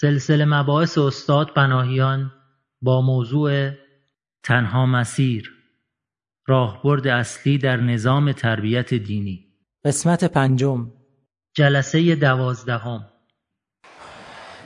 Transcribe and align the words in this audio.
سلسله 0.00 0.44
مباحث 0.44 0.98
استاد 0.98 1.46
پناهیان 1.56 2.32
با 2.82 3.00
موضوع 3.00 3.70
تنها 4.44 4.86
مسیر 4.86 5.52
راهبرد 6.46 7.06
اصلی 7.06 7.58
در 7.58 7.76
نظام 7.76 8.32
تربیت 8.32 8.94
دینی. 8.94 9.46
قسمت 9.84 10.24
پنجم. 10.24 10.90
جلسه 11.54 12.14
دوازدهم. 12.14 13.04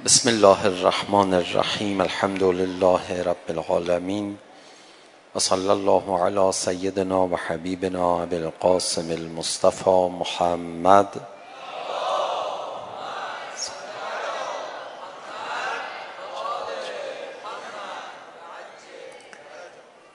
بسم 0.05 0.29
الله 0.29 0.67
الرحمن 0.67 1.35
الرحیم 1.35 2.01
الحمد 2.01 2.43
لله 2.43 3.23
رب 3.23 3.49
العالمین 3.49 4.37
و 5.35 5.39
صلی 5.39 5.69
الله 5.69 6.19
علی 6.25 6.53
سیدنا 6.53 7.27
و 7.27 7.37
حبیبنا 7.37 8.23
ابی 8.23 8.37
القاسم 8.37 9.11
المصطفى 9.11 10.09
محمد 10.21 11.34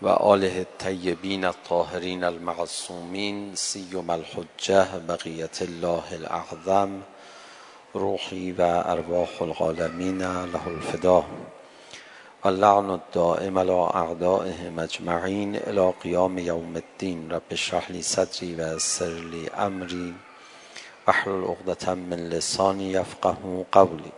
وآله 0.02 0.62
الطيبين 0.62 1.46
الطاهرين 1.46 2.24
المعصومين 2.24 3.56
سيوم 3.56 4.12
الحجة 4.12 4.88
بقية 5.08 5.58
الله 5.62 6.04
الأعظم 6.12 7.00
روحي 7.96 8.52
وأرواح 8.60 9.42
العالمين 9.42 10.20
له 10.54 10.68
الفداء 10.68 11.26
اللعن 12.46 12.90
الدائم 12.92 13.60
على 13.60 13.90
أعدائهم 13.96 14.80
أجمعين 14.80 15.56
إلى 15.56 15.94
قيام 16.04 16.40
يوم 16.40 16.78
الدين 16.78 17.32
رب 17.32 17.50
اشرح 17.52 17.92
لي 17.92 18.02
صدري 18.02 18.56
ويسر 18.56 19.14
لي 19.14 19.48
أمري 19.48 20.14
واحلل 21.08 21.44
عقدة 21.44 21.94
من 21.94 22.30
لساني 22.30 22.92
يفقه 22.92 23.66
قولي 23.72 24.12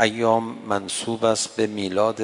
ایام 0.00 0.44
منصوب 0.44 1.24
است 1.24 1.56
به 1.56 1.66
میلاد 1.66 2.20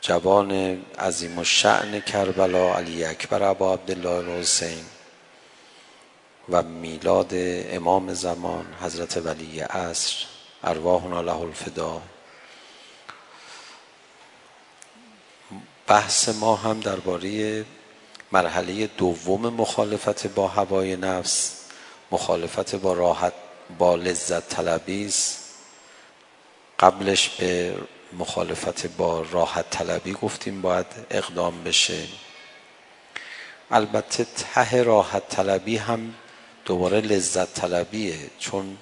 جوان 0.00 0.52
عظیم 0.98 1.38
الشأن 1.38 2.00
کربلا 2.00 2.74
علی 2.74 3.04
اکبر 3.04 3.42
ابا 3.42 3.74
عبدالله 3.74 4.10
الحسین 4.10 4.84
و 6.48 6.62
میلاد 6.62 7.30
امام 7.32 8.14
زمان 8.14 8.66
حضرت 8.80 9.16
ولی 9.16 9.60
عصر 9.60 10.26
ارواحنا 10.64 11.22
له 11.22 11.40
الفدا. 11.40 12.02
بحث 15.86 16.28
ما 16.28 16.56
هم 16.56 16.80
درباره 16.80 17.64
مرحله 18.32 18.86
دوم 18.86 19.46
مخالفت 19.46 20.26
با 20.26 20.48
هوای 20.48 20.96
نفس 20.96 21.64
مخالفت 22.10 22.74
با 22.74 22.92
راحت 22.92 23.32
با 23.78 23.96
لذت 23.96 24.48
طلبی 24.48 25.06
است. 25.06 25.38
قبلش 26.78 27.28
به 27.28 27.74
مخالفت 28.18 28.86
با 28.86 29.26
راحت 29.30 29.70
طلبی 29.70 30.12
گفتیم 30.12 30.62
باید 30.62 30.86
اقدام 31.10 31.64
بشه. 31.64 32.04
البته 33.70 34.24
ته 34.24 34.82
راحت 34.82 35.28
طلبی 35.28 35.76
هم 35.76 36.14
دوباره 36.64 37.00
لذت 37.00 37.54
طلبیه 37.54 38.18
چون 38.38 38.76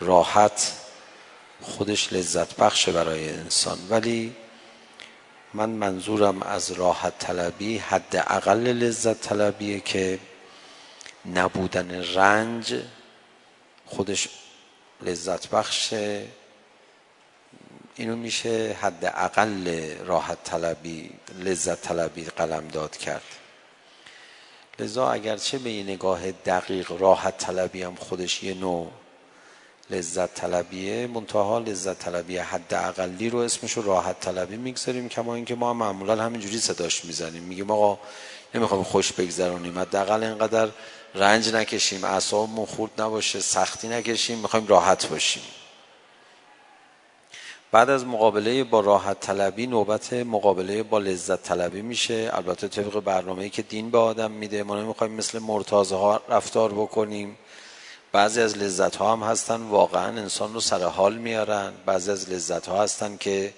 راحت 0.00 0.72
خودش 1.62 2.12
لذت 2.12 2.56
بخشه 2.56 2.92
برای 2.92 3.28
انسان. 3.28 3.78
ولی 3.90 4.34
من 5.54 5.70
منظورم 5.70 6.42
از 6.42 6.72
راحت 6.72 7.18
طلبی 7.18 7.78
حد 7.78 8.16
اقل 8.16 8.66
لذت 8.66 9.20
طلبیه 9.20 9.80
که 9.80 10.18
نبودن 11.34 12.04
رنج 12.14 12.74
خودش 13.96 14.28
لذت 15.02 15.48
بخشه. 15.48 16.26
اینو 17.96 18.16
میشه 18.16 18.76
حد 18.80 19.04
اقل 19.04 19.94
راحت 20.06 20.44
طلبی 20.44 21.10
لذت 21.38 21.82
طلبی 21.82 22.24
قلم 22.24 22.68
داد 22.68 22.96
کرد. 22.96 23.22
لذا 24.78 25.10
اگرچه 25.10 25.58
به 25.58 25.70
یه 25.70 25.82
نگاه 25.82 26.32
دقیق 26.32 26.92
راحت 26.92 27.38
طلبی 27.38 27.82
هم 27.82 27.94
خودش 27.94 28.42
یه 28.42 28.54
نوع 28.54 28.90
لذت 29.90 30.34
طلبیه 30.34 31.06
منتها 31.06 31.58
لذت 31.58 31.98
طلبی 31.98 32.38
حد 32.38 32.74
اقلی 32.74 33.30
رو 33.30 33.38
اسمشو 33.38 33.82
راحت 33.82 34.20
طلبی 34.20 34.56
می‌گذاریم 34.56 35.08
کما 35.08 35.34
اینکه 35.34 35.54
ما 35.54 35.74
معمولا 35.74 36.22
همینجوری 36.22 36.58
صداش 36.58 37.04
می‌زنیم. 37.04 37.42
میگیم 37.42 37.70
آقا 37.70 37.98
نمی‌خوایم 38.54 38.84
خوش 38.84 39.12
بگذرونیم. 39.12 39.78
حداقل 39.78 40.22
اینقدر 40.22 40.68
رنج 41.14 41.54
نکشیم 41.54 42.04
اعصابمون 42.04 42.66
خورد 42.66 43.00
نباشه 43.00 43.40
سختی 43.40 43.88
نکشیم 43.88 44.38
می‌خوایم 44.38 44.66
راحت 44.66 45.06
باشیم. 45.06 45.42
بعد 47.72 47.90
از 47.90 48.04
مقابله 48.04 48.64
با 48.64 48.80
راحت 48.80 49.20
طلبی 49.20 49.66
نوبت 49.66 50.12
مقابله 50.12 50.82
با 50.82 50.98
لذت 50.98 51.42
طلبی 51.42 51.82
میشه. 51.82 52.30
البته 52.32 52.68
طبق 52.68 53.00
برنامه‌ای 53.00 53.50
که 53.50 53.62
دین 53.62 53.90
به 53.90 53.98
آدم 53.98 54.30
میده 54.30 54.62
ما 54.62 54.80
نمی‌خوایم 54.80 55.12
مثل 55.12 55.38
مرتازه 55.38 55.96
ها 55.96 56.22
رفتار 56.28 56.72
بکنیم. 56.72 57.38
بعضی 58.12 58.40
از 58.40 58.58
لذت 58.58 58.96
ها 58.96 59.12
هم 59.12 59.22
هستن 59.22 59.62
واقعا 59.62 60.06
انسان 60.06 60.54
رو 60.54 60.60
سر 60.60 60.84
حال 60.84 61.14
میارن. 61.16 61.72
بعضی 61.86 62.10
از 62.10 62.30
لذت 62.30 62.66
ها 62.66 62.82
هستن 62.82 63.16
که 63.16 63.54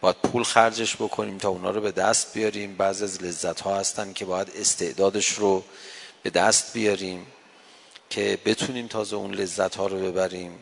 باید 0.00 0.16
پول 0.16 0.42
خرجش 0.42 0.96
بکنیم 0.96 1.38
تا 1.38 1.48
اونا 1.48 1.70
رو 1.70 1.80
به 1.80 1.92
دست 1.92 2.34
بیاریم. 2.34 2.76
بعضی 2.76 3.04
از 3.04 3.22
لذت 3.22 3.60
ها 3.60 3.76
هستن 3.76 4.12
که 4.12 4.24
باید 4.24 4.52
استعدادش 4.56 5.28
رو 5.28 5.64
به 6.22 6.30
دست 6.30 6.72
بیاریم 6.72 7.26
که 8.10 8.38
بتونیم 8.44 8.86
تازه 8.86 9.16
اون 9.16 9.34
لذت 9.34 9.74
ها 9.74 9.86
رو 9.86 9.98
ببریم. 9.98 10.58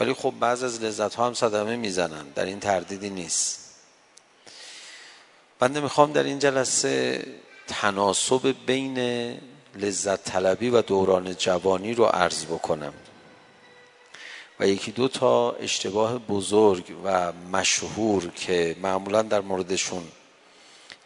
ولی 0.00 0.14
خب 0.14 0.34
بعض 0.40 0.62
از 0.62 0.82
لذت 0.82 1.14
ها 1.14 1.26
هم 1.26 1.34
صدمه 1.34 1.76
می‌زنن 1.76 2.28
در 2.28 2.44
این 2.44 2.60
تردیدی 2.60 3.10
نیست. 3.10 3.60
بنده 5.58 5.80
می‌خوام 5.80 6.12
در 6.12 6.22
این 6.22 6.38
جلسه 6.38 7.24
تناسب 7.66 8.54
بین 8.66 8.98
لذت 9.76 10.24
طلبی 10.24 10.70
و 10.70 10.82
دوران 10.82 11.34
جوانی 11.34 11.94
رو 11.94 12.04
عرض 12.04 12.44
بکنم. 12.44 12.94
و 14.60 14.66
یکی 14.66 14.92
دو 14.92 15.08
تا 15.08 15.52
اشتباه 15.52 16.18
بزرگ 16.18 16.96
و 17.04 17.32
مشهور 17.32 18.30
که 18.30 18.76
معمولا 18.82 19.22
در 19.22 19.40
موردشون 19.40 20.08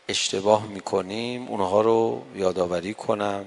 اشتباه 0.08 0.66
می‌کنیم 0.66 1.48
اونها 1.48 1.80
رو 1.80 2.22
یادآوری 2.34 2.94
کنم. 2.94 3.44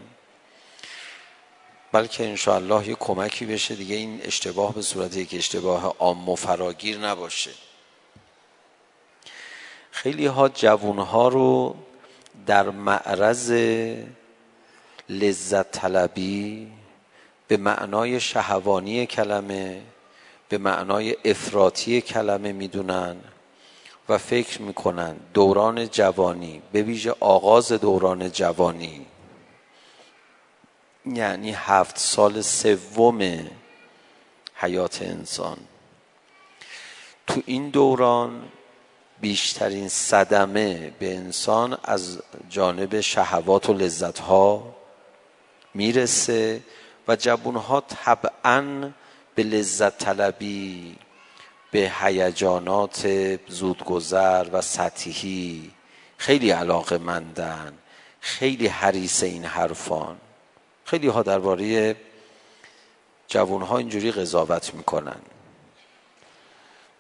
بلکه 1.92 2.28
انشاءالله 2.28 2.88
یه 2.88 2.96
کمکی 2.96 3.46
بشه 3.46 3.76
دیگه 3.76 3.96
این 3.96 4.22
اشتباه 4.24 4.74
به 4.74 4.82
صورت 4.82 5.18
یک 5.18 5.34
اشتباه 5.34 5.96
عام 6.00 6.30
و 6.30 6.36
فراگیر 6.36 6.98
نباشه. 6.98 7.52
خیلی 9.92 10.26
ها 10.26 10.50
جوون 10.50 11.00
ها 11.00 11.28
رو 11.28 11.76
در 12.46 12.70
معرض 12.70 13.52
لذت 15.10 15.72
طلبی 15.72 16.72
به 17.48 17.58
معنای 17.58 18.20
شهوانی 18.20 19.06
کلمه 19.06 19.82
به 20.50 20.58
معنای 20.58 21.18
افراطی 21.26 22.02
کلمه 22.02 22.52
می‌دونن 22.52 23.16
و 24.10 24.18
فکر 24.18 24.62
می‌کنن 24.62 25.16
دوران 25.34 25.88
جوانی 25.88 26.62
به 26.72 26.82
ویژه 26.82 27.16
آغاز 27.20 27.72
دوران 27.72 28.32
جوانی 28.32 29.06
یعنی 31.06 31.52
هفت 31.52 31.98
سال 31.98 32.42
سوم 32.42 33.50
حیات 34.56 35.02
انسان. 35.02 35.58
تو 37.28 37.42
این 37.46 37.70
دوران 37.70 38.44
بیشترین 39.22 39.88
صدمه 39.88 40.92
به 41.00 41.16
انسان 41.16 41.78
از 41.84 42.20
جانب 42.50 43.02
شهوات 43.02 43.70
و 43.70 43.74
لذت 43.74 44.20
ها 44.20 44.76
می‌رسه 45.74 46.62
و 47.08 47.16
جوون 47.16 47.56
ها 47.56 47.82
طبعا 47.82 48.92
به 49.36 49.44
لذت 49.44 49.98
طلبی 49.98 50.96
به 51.72 51.92
هیجانات 52.02 53.08
زودگذر 53.48 54.48
و 54.52 54.62
سطحی 54.62 55.72
خیلی 56.18 56.52
علاقه 56.52 56.98
مندن 56.98 57.74
خیلی 58.20 58.68
حریص 58.68 59.24
این 59.24 59.46
حرفان. 59.46 60.18
خیلی 60.92 61.08
ها 61.08 61.24
درباره 61.24 61.96
جوون 63.28 63.62
ها 63.62 63.78
اینجوری 63.78 64.12
قضاوت 64.12 64.74
می‌کنن. 64.74 65.22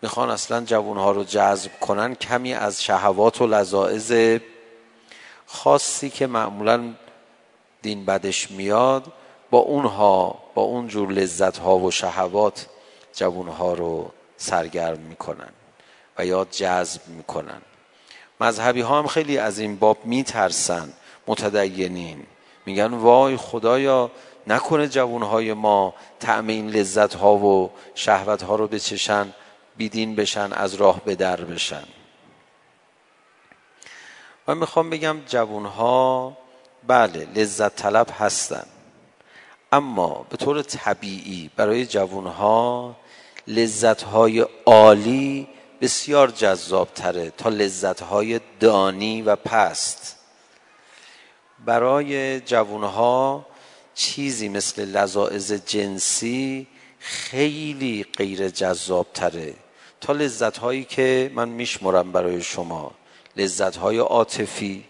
می‌خوان 0.02 0.30
اصلا 0.30 0.66
جوون 0.66 0.98
ها 0.98 1.12
رو 1.12 1.24
جذب 1.24 1.80
کنن 1.80 2.16
کمی 2.16 2.54
از 2.54 2.84
شهوات 2.84 3.42
و 3.42 3.48
لذاعز 3.48 4.40
خاصی 5.46 6.10
که 6.10 6.28
معمولا 6.28 6.94
دین 7.82 8.06
بدش 8.06 8.52
میاد 8.52 9.14
با 9.50 9.58
اونها 9.58 10.44
با 10.56 10.62
اون 10.62 10.88
جور 10.88 11.12
لذت 11.12 11.58
ها 11.58 11.78
و 11.78 11.92
شهوات 11.92 12.68
جوون 13.14 13.48
ها 13.48 13.74
رو 13.74 14.12
سرگرم 14.38 15.00
می‌کنن 15.00 15.50
و 16.18 16.26
یا 16.26 16.48
جذب 16.52 17.02
می‌کنن. 17.08 17.62
مذهبی 18.42 18.82
ها 18.82 19.00
هم 19.00 19.08
خیلی 19.08 19.38
از 19.38 19.60
این 19.60 19.76
باب 19.76 20.06
میترسن 20.06 20.94
متدینین. 21.28 22.28
میگن 22.66 22.94
وای 22.94 23.38
خدایا 23.38 24.12
نکنه 24.48 24.88
جوانهای 24.88 25.54
ما 25.54 25.94
طعم 26.20 26.48
این 26.48 26.70
لذت 26.70 27.14
ها 27.14 27.36
و 27.36 27.72
شهوت 27.96 28.44
ها 28.44 28.56
رو 28.56 28.68
بچشن 28.68 29.34
بیدین 29.78 30.16
بشن 30.16 30.54
از 30.54 30.74
راه 30.74 31.02
به 31.06 31.16
در 31.16 31.42
بشن. 31.42 31.84
من 34.48 34.58
می‌خوام 34.58 34.90
بگم 34.90 35.18
جوانها 35.28 36.38
بله 36.88 37.28
لذت 37.36 37.76
طلب 37.76 38.08
هستن. 38.20 38.66
اما 39.72 40.26
به 40.30 40.38
طور 40.38 40.62
طبیعی 40.62 41.52
برای 41.56 41.86
جوانها 41.86 42.96
لذت 43.48 44.02
های 44.02 44.46
عالی 44.66 45.48
بسیار 45.82 46.32
جذاب 46.32 46.88
تره 46.94 47.30
تا 47.30 47.50
لذت 47.50 48.02
های 48.02 48.40
دانی 48.60 49.22
و 49.22 49.36
پست. 49.36 50.21
برای 51.66 52.40
جوانها 52.42 53.46
چیزی 53.96 54.50
مثل 54.50 54.86
لذاعز 54.86 55.54
جنسی 55.54 56.68
خیلی 57.00 58.06
غیر 58.18 58.50
جذاب 58.50 59.08
تره 59.14 59.54
تا 60.02 60.14
لذت 60.14 60.58
هایی 60.58 60.84
که 60.84 61.32
من 61.34 61.50
میشمرم 61.50 62.12
برای 62.12 62.42
شما. 62.42 62.92
لذت 63.38 63.76
های 63.76 63.98
عاطفی 63.98 64.84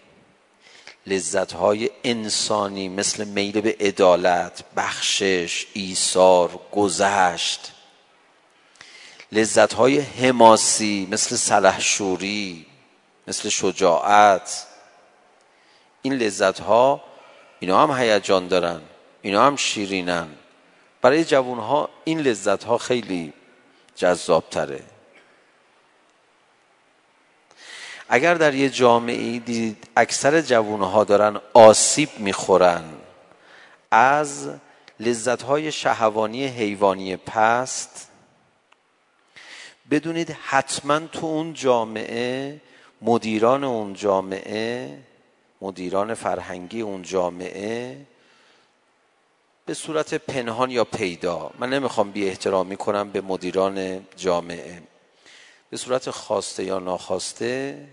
لذت 1.06 1.52
های 1.52 1.90
انسانی 2.04 2.88
مثل 2.88 3.24
میل 3.24 3.60
به 3.60 3.76
عدالت 3.80 4.64
بخشش 4.76 5.66
ایثار 5.74 6.60
گذشت. 6.72 7.72
لذت 9.32 9.72
های 9.72 10.00
حماسی 10.00 11.08
مثل 11.10 11.36
سلحشوری 11.36 12.66
مثل 13.28 13.48
شجاعت. 13.48 14.66
این 16.02 16.14
لذت 16.14 16.60
ها 16.60 17.04
اینا 17.60 17.86
هم 17.86 18.00
هیجان 18.00 18.48
دارن 18.48 18.80
اینا 19.22 19.46
هم 19.46 19.56
شیرینن. 19.56 20.28
برای 21.02 21.24
جوون 21.24 21.58
ها 21.58 21.88
این 22.04 22.20
لذت 22.20 22.64
ها 22.64 22.78
خیلی 22.78 23.32
جذاب 23.96 24.44
تره 24.50 24.80
اگر 28.08 28.34
در 28.34 28.54
یه 28.54 28.70
جامعه 28.70 29.38
دید 29.38 29.88
اکثر 29.96 30.40
جوون 30.40 30.80
ها 30.80 31.04
دارن 31.04 31.40
آسیب 31.54 32.08
می‌خورن 32.18 32.84
از 33.90 34.50
لذت 35.00 35.42
های 35.42 35.72
شهوانی 35.72 36.46
حیوانی 36.46 37.16
پست 37.16 38.08
بدونید 39.90 40.36
حتما 40.42 40.98
تو 40.98 41.26
اون 41.26 41.54
جامعه 41.54 42.60
مدیران 43.02 43.64
اون 43.64 43.94
جامعه 43.94 44.98
مدیران 45.62 46.14
فرهنگی 46.14 46.80
اون 46.80 47.02
جامعه 47.02 48.06
به 49.66 49.74
صورت 49.74 50.14
پنهان 50.14 50.70
یا 50.70 50.84
پیدا. 50.84 51.50
من 51.58 51.70
نمی‌خوام 51.70 52.10
بی 52.10 52.28
احترامی 52.28 52.76
کنم 52.76 53.10
به 53.10 53.20
مدیران 53.20 54.06
جامعه. 54.16 54.82
به 55.70 55.76
صورت 55.76 56.10
خواسته 56.10 56.64
یا 56.64 56.78
ناخواسته 56.78 57.88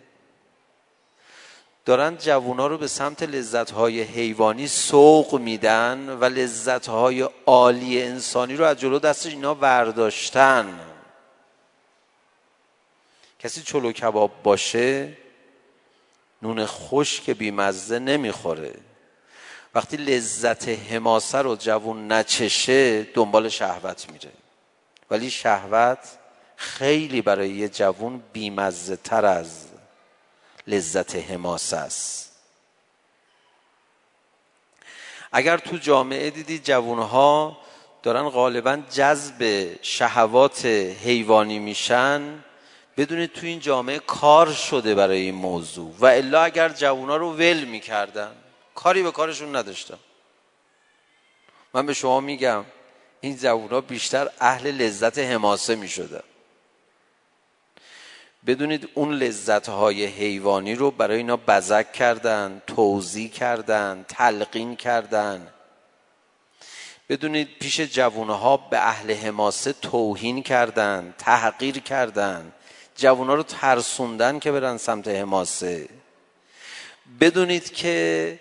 دارن 1.86 2.18
جوونا 2.18 2.68
رو 2.68 2.78
به 2.78 2.88
سمت 2.88 3.24
لذتهای 3.24 4.02
حیوانی 4.02 4.68
سوق 4.68 5.40
میدن 5.40 6.10
و 6.10 6.26
لذتهای 6.26 7.30
عالی 7.46 8.02
انسانی 8.02 8.56
رو 8.56 8.66
از 8.66 8.80
جلو 8.80 9.00
دستش 9.00 9.34
اینا 9.34 9.54
برداشتن 9.54 10.80
کسی 13.40 13.62
چلو 13.62 13.92
کباب 13.92 14.32
باشه 14.44 15.18
نون 16.42 16.66
خشک 16.66 17.30
بیمزه 17.30 18.00
نمی‌خوره. 18.00 18.74
وقتی 19.76 19.98
لذت 19.98 20.70
حماسه 20.70 21.38
رو 21.38 21.56
جوون 21.56 22.12
نچشه 22.12 23.04
دنبال 23.04 23.50
شهوت 23.50 24.12
میره. 24.12 24.32
ولی 25.12 25.30
شهوت 25.30 26.00
خیلی 26.56 27.22
برای 27.22 27.50
یه 27.50 27.70
جوون 27.70 28.24
بیمزه 28.34 28.96
تر 28.96 29.26
از 29.26 29.68
لذت 30.68 31.16
حماسه 31.16 31.78
است. 31.78 32.32
اگر 35.32 35.58
تو 35.58 35.78
جامعه 35.78 36.30
دیدی 36.30 36.60
جوونها 36.60 37.58
دارن 38.04 38.30
غالبا 38.30 38.80
جذب 38.92 39.70
شهوات 39.82 40.66
حیوانی 40.66 41.60
میشن 41.60 42.44
بدونید 43.00 43.34
تو 43.34 43.46
این 43.46 43.60
جامعه 43.60 44.00
کار 44.00 44.54
شده 44.54 44.96
برای 44.96 45.22
این 45.22 45.36
موضوع 45.36 45.96
و 46.00 46.06
الا 46.06 46.44
اگر 46.44 46.70
جوونا 46.70 47.18
رو 47.18 47.34
ول 47.34 47.64
می‌کردن 47.64 48.32
کاری 48.76 49.04
به 49.04 49.12
کارشون 49.12 49.56
نداشتم 49.56 50.00
من 51.74 51.86
به 51.86 51.94
شما 51.94 52.20
میگم 52.20 52.66
این 53.22 53.38
جوونا 53.38 53.82
بیشتر 53.82 54.30
اهل 54.40 54.72
لذت 54.72 55.20
حماسه 55.20 55.76
می‌شدن. 55.76 56.24
بدونید 58.48 58.90
اون 58.94 59.14
لذت 59.14 59.70
های 59.70 60.06
حیوانی 60.06 60.76
رو 60.76 60.92
برای 60.92 61.18
اینا 61.18 61.38
بزک 61.38 61.94
کردن 61.94 62.62
توضیح 62.68 63.32
کردن 63.32 64.06
تلقین 64.08 64.76
کردن. 64.76 65.48
بدونید 67.10 67.60
پیش 67.60 67.82
جوانها 67.82 68.58
به 68.58 68.80
اهل 68.88 69.14
حماسه 69.14 69.74
توهین 69.74 70.44
کردن 70.44 71.14
تحقیر 71.18 71.80
کردن. 71.80 72.52
جوونا 73.00 73.34
رو 73.34 73.44
ترسوندن 73.44 74.40
که 74.40 74.52
برن 74.52 74.78
سمت 74.78 75.08
حماسه. 75.08 75.90
بدونید 77.20 77.74
که 77.74 78.40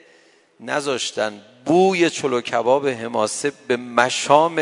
نذاشتن 0.60 1.44
بوی 1.64 2.10
چلو 2.10 2.40
کباب 2.40 2.88
حماسه 2.88 3.52
به 3.68 3.76
مشام 3.76 4.60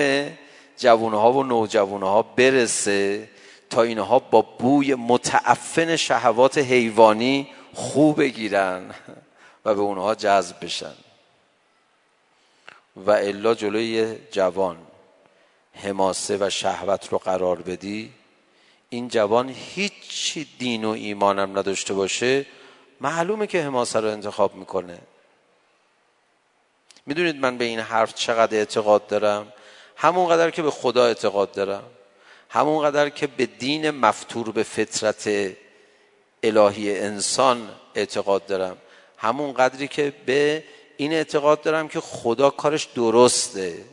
جوانها 0.77 1.33
و 1.33 1.43
نوجوانها 1.43 2.23
برسه 2.23 3.29
تا 3.71 3.83
اینها 3.83 4.19
با 4.19 4.43
بوی 4.43 4.95
متعفن 4.95 5.97
شهوات 5.97 6.59
حیوانی 6.59 7.49
خوب 7.75 8.19
بگیرن 8.19 8.95
و 9.65 9.75
به 9.75 9.81
اونها 9.81 10.15
جذب 10.15 10.65
بشن. 10.65 10.95
و 12.97 13.11
الا 13.11 13.55
جلوی 13.55 14.17
جوان 14.31 14.77
حماسه 15.73 16.37
و 16.41 16.51
شهوت 16.51 17.09
رو 17.13 17.19
قرار 17.19 17.63
بدی 17.63 18.13
این 18.97 19.09
جوان 19.09 19.49
هیچ 19.49 20.39
دین 20.59 20.85
و 20.85 20.91
ایمانم 20.91 21.59
نداشته 21.59 21.95
باشه 21.95 22.47
معلومه 23.01 23.47
که 23.47 23.63
حماسه 23.63 24.01
رو 24.01 24.09
انتخاب 24.09 24.55
می‌کنه. 24.55 24.99
می‌دونید 27.07 27.37
من 27.37 27.59
به 27.59 27.65
این 27.65 27.81
حرف 27.81 28.15
چقدر 28.15 28.57
اعتقاد 28.57 29.07
دارم؟ 29.07 29.53
همونقدر 29.97 30.51
که 30.51 30.63
به 30.63 30.71
خدا 30.71 31.05
اعتقاد 31.07 31.53
دارم. 31.53 31.83
همونقدر 32.49 33.09
که 33.09 33.27
به 33.27 33.47
دین 33.47 33.91
مفتور 33.91 34.53
به 34.53 34.63
فطرت 34.63 35.53
الهی 36.43 36.99
انسان 36.99 37.69
اعتقاد 37.95 38.47
دارم. 38.47 38.77
همون 39.17 39.53
قدری 39.53 39.89
که 39.89 40.13
به 40.27 40.65
این 40.97 41.13
اعتقاد 41.13 41.63
دارم 41.63 41.89
که 41.89 42.01
خدا 42.01 42.51
کارش 42.51 42.85
درسته. 42.85 43.85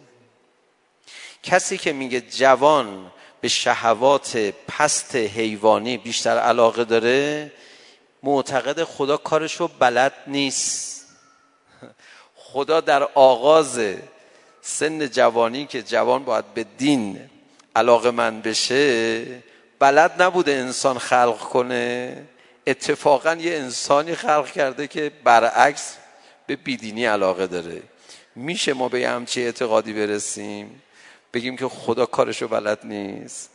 کسی 1.43 1.77
که 1.77 1.93
میگه 1.93 2.21
جوان 2.21 3.11
به 3.43 3.49
شهوات 3.49 4.37
پست 4.67 5.15
حیوانی 5.15 5.97
بیشتر 5.97 6.37
علاقه 6.37 6.83
داره 6.83 7.51
معتقد 8.23 8.83
خدا 8.83 9.17
کارش 9.17 9.55
رو 9.55 9.67
بلد 9.79 10.13
نیست. 10.27 11.05
خدا 12.35 12.81
در 12.81 13.03
آغاز 13.03 13.79
سن 14.61 15.09
جوانی 15.09 15.65
که 15.65 15.81
جوان 15.81 16.23
باید 16.23 16.53
به 16.53 16.65
دین 16.77 17.19
علاقه 17.75 18.11
من 18.11 18.41
بشه 18.41 19.25
بلد 19.79 20.21
نبوده 20.21 20.51
انسان 20.51 20.97
خلق 20.97 21.39
کنه. 21.39 22.17
اتفاقا 22.67 23.35
یه 23.35 23.53
انسانی 23.53 24.15
خلق 24.15 24.51
کرده 24.51 24.87
که 24.87 25.11
برعکس 25.23 25.95
به 26.47 26.55
بیدینی 26.55 27.05
علاقه 27.05 27.47
داره. 27.47 27.83
میشه 28.35 28.73
ما 28.73 28.89
به 28.89 29.09
همچی 29.09 29.43
اعتقادی 29.43 29.93
برسیم؟ 29.93 30.81
بگیم 31.33 31.57
که 31.57 31.67
خدا 31.67 32.05
کارشو 32.05 32.47
بلد 32.47 32.79
نیست. 32.83 33.49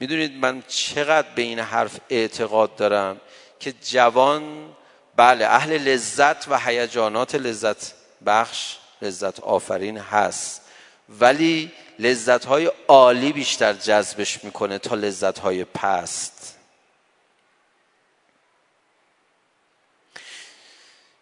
می‌دونید 0.00 0.32
من 0.32 0.62
چقدر 0.68 1.28
به 1.34 1.42
این 1.42 1.58
حرف 1.58 2.00
اعتقاد 2.10 2.76
دارم 2.76 3.20
که 3.60 3.72
جوان 3.72 4.74
بله 5.16 5.46
اهل 5.46 5.78
لذت 5.78 6.48
و 6.48 6.58
هیجانات 6.58 7.34
لذت 7.34 7.94
بخش 8.26 8.76
لذت 9.02 9.40
آفرین 9.40 9.98
هست. 9.98 10.62
ولی 11.08 11.72
لذت 11.98 12.44
های 12.44 12.70
عالی 12.88 13.32
بیشتر 13.32 13.72
جذبش 13.72 14.44
می‌کنه 14.44 14.78
تا 14.78 14.94
لذت 14.94 15.38
های 15.38 15.64
پست. 15.64 16.37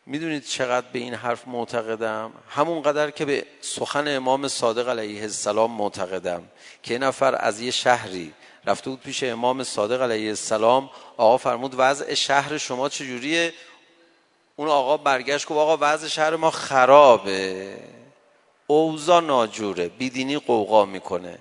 می‌دونید 0.06 0.44
چقدر 0.44 0.86
به 0.92 0.98
این 0.98 1.14
حرف 1.14 1.48
معتقدم؟ 1.48 2.32
همون 2.48 2.82
قدر 2.82 3.10
که 3.10 3.24
به 3.24 3.46
سخن 3.60 4.16
امام 4.16 4.48
صادق 4.48 4.88
علیه 4.88 5.22
السلام 5.22 5.70
معتقدم 5.70 6.42
که 6.82 6.94
یه 6.94 6.98
نفر 6.98 7.34
از 7.38 7.60
یه 7.60 7.70
شهری 7.70 8.32
رفته 8.66 8.90
بود 8.90 9.00
پیش 9.00 9.22
امام 9.22 9.62
صادق 9.62 10.02
علیه 10.02 10.28
السلام 10.28 10.90
آقا 11.16 11.36
فرمود 11.36 11.74
وضع 11.78 12.14
شهر 12.14 12.58
شما 12.58 12.88
چجوریه؟ 12.88 13.52
اون 14.56 14.68
آقا 14.68 14.96
برگشت 14.96 15.46
گفت 15.46 15.58
آقا 15.58 15.78
وضع 15.80 16.08
شهر 16.08 16.36
ما 16.36 16.50
خرابه. 16.50 17.76
اوضاع 18.66 19.20
ناجوره. 19.20 19.88
بیدینی 19.88 20.38
قوقا 20.38 20.84
می‌کنه. 20.84 21.38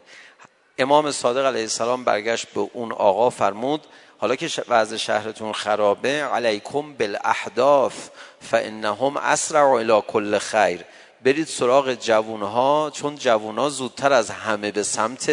امام 0.78 1.12
صادق 1.12 1.46
علیه 1.46 1.62
السلام 1.62 2.04
برگشت 2.04 2.48
به 2.48 2.70
اون 2.74 2.92
آقا 2.92 3.30
فرمود 3.30 3.88
حالا 4.18 4.36
که 4.36 4.64
وضع 4.68 4.98
شهرتون 4.98 5.54
خرابه 5.54 6.24
علیکم 6.24 6.94
بالاحداث 6.94 7.94
فانهم 8.42 9.18
اسرع 9.18 9.72
الى 9.72 10.02
کل 10.08 10.38
خیر. 10.38 10.86
برید 11.24 11.48
سراغ 11.48 11.94
جوونها 11.94 12.92
چون 12.94 13.16
جوونها 13.16 13.70
زودتر 13.70 14.14
از 14.14 14.30
همه 14.30 14.72
به 14.72 14.84
سمت 14.84 15.32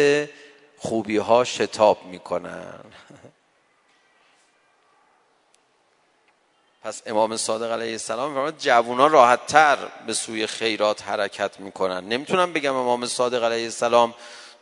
خوبی 0.77 1.17
ها 1.17 1.43
شتاب 1.43 2.05
می‌کنن. 2.05 2.79
پس 6.83 7.01
امام 7.05 7.37
صادق 7.37 7.71
علیه 7.71 7.91
السلام 7.91 8.33
فرمود 8.33 8.57
جوونا 8.57 9.07
راحت 9.07 9.47
تر 9.47 9.77
به 10.07 10.13
سوی 10.13 10.47
خیرات 10.47 11.07
حرکت 11.07 11.59
می‌کنن. 11.59 12.03
نمی‌تونم 12.07 12.53
بگم 12.53 12.75
امام 12.75 13.05
صادق 13.05 13.43
علیه 13.43 13.63
السلام 13.63 14.13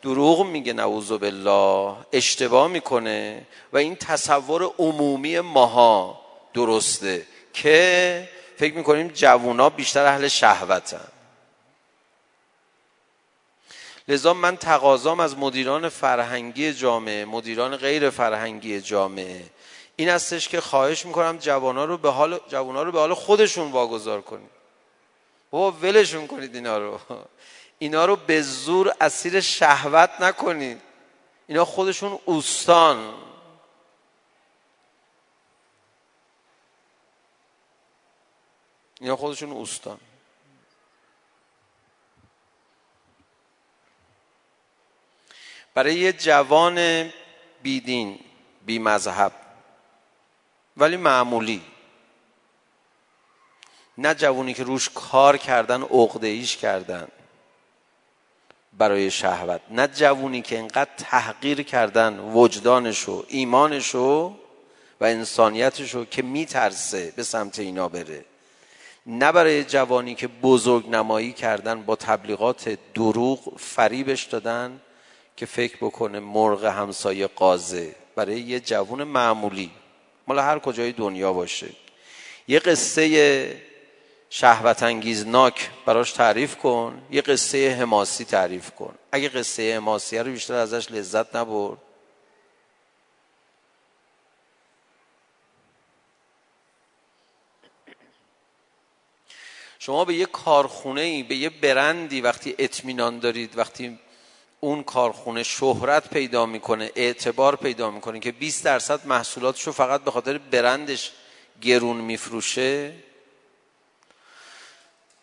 دروغ 0.02 0.46
میگه 0.46 0.74
نعوذ 0.74 1.12
بالله 1.12 1.96
اشتباه 2.14 2.68
می‌کنه 2.68 3.46
و 3.74 3.78
این 3.78 3.96
تصور 3.96 4.64
عمومی 4.64 5.40
ماها 5.40 6.22
درسته 6.54 7.26
که 7.54 8.30
فکر 8.58 8.74
می‌کنیم 8.74 9.08
جوونا 9.08 9.70
بیشتر 9.70 10.06
اهل 10.06 10.28
شهوتن. 10.28 11.08
لذا 14.08 14.34
من 14.34 14.58
تقاضام 14.58 15.20
از 15.20 15.38
مدیران 15.38 15.90
فرهنگی 15.90 16.74
جامعه 16.74 17.26
مدیران 17.26 17.78
غیر 17.78 18.10
فرهنگی 18.10 18.82
جامعه 18.82 19.44
این 19.96 20.10
هستش 20.10 20.48
که 20.48 20.62
خواهش 20.62 21.06
می‌کنم 21.06 21.38
جوانا 21.38 21.86
رو 21.86 21.98
به 21.98 22.12
حال 22.12 22.40
جوانا 22.50 22.84
رو 22.84 22.92
به 22.92 23.00
حال 23.00 23.14
خودشون 23.14 23.72
واگذار 23.72 24.22
کنید. 24.22 24.50
بابا 25.52 25.72
ولشون 25.72 26.28
کنید 26.28 26.56
اینا 26.56 26.78
رو. 26.78 27.00
اینا 27.82 28.06
رو 28.06 28.16
به 28.16 28.42
زور 28.42 28.94
اسیر 29.02 29.42
شهوت 29.42 30.10
نکنید. 30.20 30.82
اینا 31.48 31.66
خودشون 31.66 32.20
اوستان. 32.26 33.14
اینا 39.00 39.16
خودشون 39.16 39.52
اوستان. 39.52 40.00
برای 45.74 45.96
یه 45.96 46.14
جوان 46.14 47.10
بیدین 47.62 48.20
بی 48.66 48.80
مذهب 48.80 49.32
ولی 50.78 50.98
معمولی. 50.98 51.66
نه 53.98 54.14
جوونی 54.14 54.54
که 54.54 54.64
روش 54.64 54.90
کار 54.90 55.38
کردن 55.38 55.82
عقده 55.82 56.28
ایش 56.28 56.58
کردن. 56.58 57.08
برای 58.78 59.12
شهوت. 59.12 59.62
نه 59.72 59.88
جوونی 59.88 60.42
که 60.42 60.60
انقدر 60.60 60.90
تحقیر 60.98 61.62
کردن 61.62 62.20
وجدانشو 62.20 63.26
ایمانشو 63.28 64.34
و 65.02 65.06
انسانیتشو 65.06 66.06
که 66.06 66.22
میترسه 66.22 67.14
به 67.16 67.24
سمت 67.24 67.60
اینا 67.60 67.90
بره. 67.90 68.26
نه 69.06 69.32
برای 69.32 69.64
جوانی 69.64 70.16
که 70.16 70.28
بزرگ 70.28 70.90
نمایی 70.90 71.34
کردن 71.34 71.82
با 71.82 71.96
تبلیغات 71.96 72.78
دروغ 72.94 73.60
فریبش 73.60 74.24
دادن 74.24 74.82
که 75.38 75.46
فکر 75.46 75.78
بکنه 75.78 76.20
مرغ 76.20 76.66
همسایه 76.66 77.28
قازه 77.28 77.96
برای 78.16 78.40
یه 78.40 78.60
جوون 78.60 79.04
معمولی. 79.04 79.72
مال 80.28 80.40
هر 80.40 80.60
کجای 80.60 80.92
دنیا 80.92 81.34
باشه. 81.34 81.70
یه 82.48 82.60
قصه 82.60 83.71
شهوت 84.34 84.84
انگیزناک 84.84 85.70
براش 85.86 86.12
تعریف 86.12 86.56
کن 86.56 87.02
یه 87.12 87.22
قصه 87.22 87.76
حماسی 87.80 88.26
تعریف 88.26 88.72
کن. 88.72 88.96
اگه 89.12 89.30
قصه 89.30 89.76
حماسی 89.76 90.18
رو 90.18 90.32
بیشتر 90.32 90.54
ازش 90.54 90.92
لذت 90.92 91.36
نبرد. 91.36 91.78
شما 99.80 100.06
به 100.06 100.14
یه 100.14 100.26
کارخونه 100.26 101.02
ای 101.02 101.24
به 101.24 101.36
یه 101.36 101.50
برندی 101.50 102.22
وقتی 102.22 102.56
اطمینان 102.58 103.20
دارید 103.20 103.58
وقتی 103.58 104.00
اون 104.60 104.84
کارخونه 104.84 105.44
شهرت 105.44 106.10
پیدا 106.10 106.46
می‌کنه 106.46 106.92
اعتبار 106.96 107.56
پیدا 107.56 107.92
می‌کنه 107.92 108.20
که 108.20 108.32
20 108.32 108.66
درصد 108.66 109.06
محصولاتش 109.06 109.64
رو 109.64 109.72
فقط 109.72 110.02
به 110.02 110.12
خاطر 110.12 110.38
برندش 110.38 111.12
گرون 111.62 111.98
میفروشه 111.98 112.94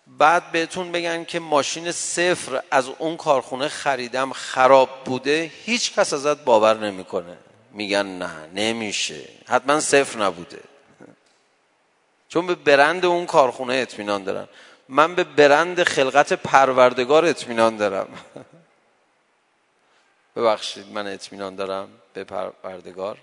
بعد 0.09 0.53
بهتون 0.53 0.93
بگن 0.93 1.25
که 1.25 1.41
ماشین 1.41 1.93
صفر 1.93 2.62
از 2.71 2.88
اون 2.99 3.17
کارخونه 3.17 3.69
خریدم 3.69 4.33
خراب 4.33 5.05
بوده 5.05 5.53
هیچ 5.65 5.95
کس 5.95 6.12
ازت 6.12 6.45
باور 6.45 6.77
نمی‌کنه. 6.77 7.37
میگن 7.73 8.07
نه 8.07 8.47
نمیشه. 8.55 9.29
حتما 9.49 9.81
صفر 9.81 10.19
نبوده. 10.19 10.61
چون 12.29 12.47
به 12.47 12.55
برند 12.55 13.05
اون 13.05 13.27
کارخونه 13.27 13.75
اطمینان 13.75 14.25
دارن. 14.25 14.49
من 14.88 15.15
به 15.15 15.25
برند 15.25 15.83
خلقت 15.83 16.33
پروردگار 16.33 17.25
اطمینان 17.25 17.77
دارم. 17.77 18.09
ببخشید 20.37 20.93
من 20.93 21.07
اطمینان 21.07 21.57
دارم 21.57 21.88
به 22.12 22.25
پروردگار. 22.25 23.19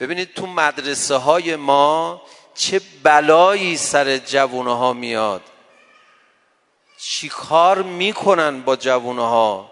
ببینید 0.00 0.34
تو 0.34 0.46
مدرسه 0.46 1.14
های 1.14 1.56
ما 1.56 2.22
چه 2.54 2.80
بلایی 3.02 3.76
سر 3.76 4.16
جوونه 4.16 4.76
ها 4.76 4.92
میاد. 4.92 5.42
چی 6.98 7.28
کار 7.28 7.82
می‌کنن 7.82 8.62
با 8.62 8.76
جوونه 8.76 9.28
ها 9.28 9.70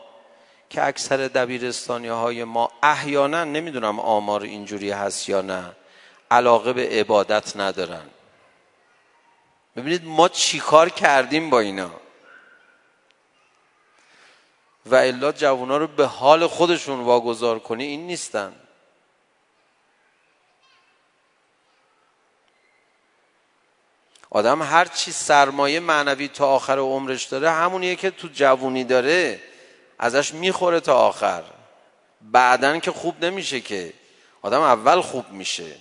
که 0.71 0.87
اکثر 0.87 1.17
دبیرستانی 1.17 2.09
های 2.09 2.45
ما 2.45 2.71
احیانا 2.83 3.45
نمی‌دونم 3.45 4.01
آمار 4.01 4.43
اینجوری 4.43 4.91
هست 4.91 5.29
یا 5.29 5.41
نه 5.41 5.73
علاقه 6.31 6.73
به 6.73 6.89
عبادت 6.89 7.57
ندارن. 7.57 8.11
ببینید 9.77 10.05
ما 10.05 10.29
چی 10.29 10.59
کار 10.59 10.89
کردیم 10.89 11.51
با 11.51 11.61
اینا؟ 11.61 11.91
و 14.87 14.95
الا 14.95 15.33
جوونا 15.33 15.77
رو 15.77 15.87
به 15.87 16.07
حال 16.07 16.47
خودشون 16.47 17.01
واگذار 17.01 17.59
کنی 17.59 17.85
این 17.85 18.07
نیستن. 18.07 18.53
آدم 24.31 24.63
هر 24.63 24.85
چی 24.85 25.13
سرمایه 25.13 25.81
معنوی 25.81 26.29
تا 26.29 26.47
آخر 26.47 26.79
عمرش 26.79 27.25
داره 27.25 27.51
همونیه 27.51 27.97
که 27.97 28.11
تو 28.11 28.29
جوونی 28.33 28.85
داره 28.85 29.41
ازش 29.99 30.35
می‌خوره 30.35 30.81
تا 30.81 30.95
آخر 30.95 31.43
بعدن 32.21 32.81
که 32.81 32.93
خوب 32.93 33.25
نمیشه 33.25 33.61
که 33.61 33.93
آدم 34.43 34.61
اول 34.61 35.01
خوب 35.01 35.31
میشه 35.31 35.77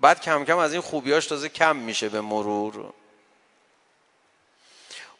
بعد 0.00 0.20
کم 0.20 0.44
کم 0.44 0.58
از 0.58 0.72
این 0.72 0.82
خوبیاش 0.82 1.26
تازه 1.26 1.48
کم 1.48 1.76
میشه 1.76 2.08
به 2.08 2.20
مرور 2.20 2.92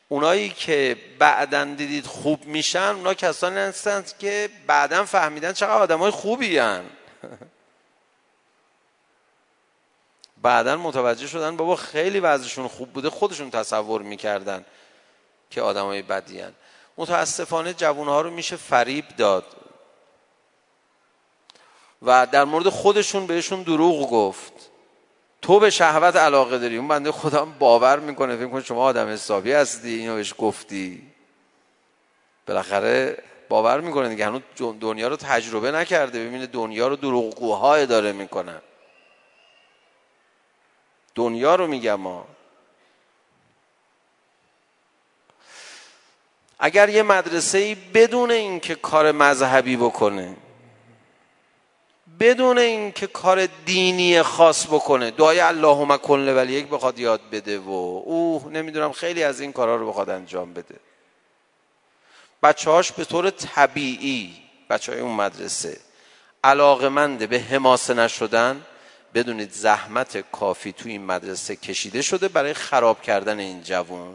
اونایی 0.08 0.48
که 0.48 0.96
بعدا 1.18 1.64
دیدید 1.64 2.06
خوب 2.06 2.44
میشن 2.44 2.78
اونا 2.96 3.14
کسانی 3.14 3.56
هستند 3.56 4.18
که 4.18 4.48
بعدا 4.66 5.04
فهمیدن 5.04 5.52
چقدر 5.52 5.72
آدم 5.72 5.98
های 5.98 6.10
خوبی 6.10 6.58
هن. 6.58 6.84
بعدا 10.46 10.76
متوجه 10.76 11.26
شدن 11.26 11.56
بابا 11.56 11.76
خیلی 11.76 12.20
وضعشون 12.20 12.68
خوب 12.68 12.92
بوده 12.92 13.10
خودشون 13.10 13.50
تصور 13.50 14.02
می‌کردن 14.02 14.64
که 15.50 15.62
آدم 15.62 15.84
های 15.84 16.02
بدی 16.02 16.40
هن. 16.40 16.52
متاسفانه 16.96 17.74
جوانها 17.74 18.20
رو 18.20 18.30
میشه 18.30 18.56
فریب 18.56 19.04
داد. 19.16 19.44
و 22.02 22.26
در 22.32 22.44
مورد 22.44 22.68
خودشون 22.68 23.26
بهشون 23.26 23.62
دروغ 23.62 24.10
گفت. 24.10 24.52
تو 25.42 25.58
به 25.60 25.70
شهوت 25.70 26.16
علاقه 26.16 26.58
داری؟ 26.58 26.76
اون 26.76 26.88
بنده 26.88 27.12
خودم 27.12 27.52
باور 27.58 27.98
می‌کنه 27.98 28.36
فکر 28.36 28.48
کن 28.48 28.62
شما 28.62 28.82
آدم 28.82 29.08
حسابی 29.08 29.52
هستی 29.52 29.94
اینو 29.94 30.14
بهش 30.14 30.34
گفتی. 30.38 31.02
بالاخره 32.46 33.22
باور 33.48 33.80
می‌کنه 33.80 34.08
دیگه 34.08 34.26
هنوز 34.26 34.42
دنیا 34.80 35.08
رو 35.08 35.16
تجربه 35.16 35.70
نکرده 35.70 36.26
ببینه 36.26 36.46
دنیا 36.46 36.88
رو 36.88 36.96
دروغگوها 36.96 37.74
اداره 37.74 38.12
می‌کنن 38.12 38.60
دنیا 41.16 41.54
رو 41.54 41.66
میگم 41.66 41.94
ما 41.94 42.26
اگر 46.58 46.88
یه 46.88 47.02
مدرسه 47.02 47.58
ای 47.58 47.74
بدون 47.74 48.30
اینکه 48.30 48.74
کار 48.74 49.12
مذهبی 49.12 49.76
بکنه 49.76 50.36
بدون 52.20 52.58
اینکه 52.58 53.06
کار 53.06 53.46
دینی 53.46 54.22
خاص 54.22 54.66
بکنه 54.66 55.10
دعای 55.10 55.40
اللهم 55.40 55.96
کن 55.96 56.28
ولی 56.28 56.52
یک 56.52 56.66
بخواد 56.66 56.98
یاد 56.98 57.20
بده 57.32 57.58
و 57.58 57.70
اوه 57.70 58.52
نمی‌دونم 58.52 58.92
خیلی 58.92 59.22
از 59.22 59.40
این 59.40 59.52
کارها 59.52 59.76
رو 59.76 59.88
بخواد 59.88 60.10
انجام 60.10 60.52
بده. 60.54 60.74
بچه 62.42 62.70
هاش 62.70 62.92
به 62.92 63.04
طور 63.04 63.30
طبیعی 63.30 64.42
بچه 64.70 64.92
های 64.92 65.00
اون 65.00 65.14
مدرسه 65.14 65.80
علاقمنده 66.44 67.26
به 67.26 67.40
حماسه 67.40 67.94
نشدن 67.94 68.66
بدونید 69.16 69.52
زحمت 69.52 70.30
کافی 70.30 70.72
تو 70.72 70.88
این 70.88 71.04
مدرسه 71.04 71.56
کشیده 71.56 72.02
شده 72.02 72.28
برای 72.28 72.54
خراب 72.54 73.02
کردن 73.02 73.38
این 73.38 73.62
جوون؟ 73.62 74.14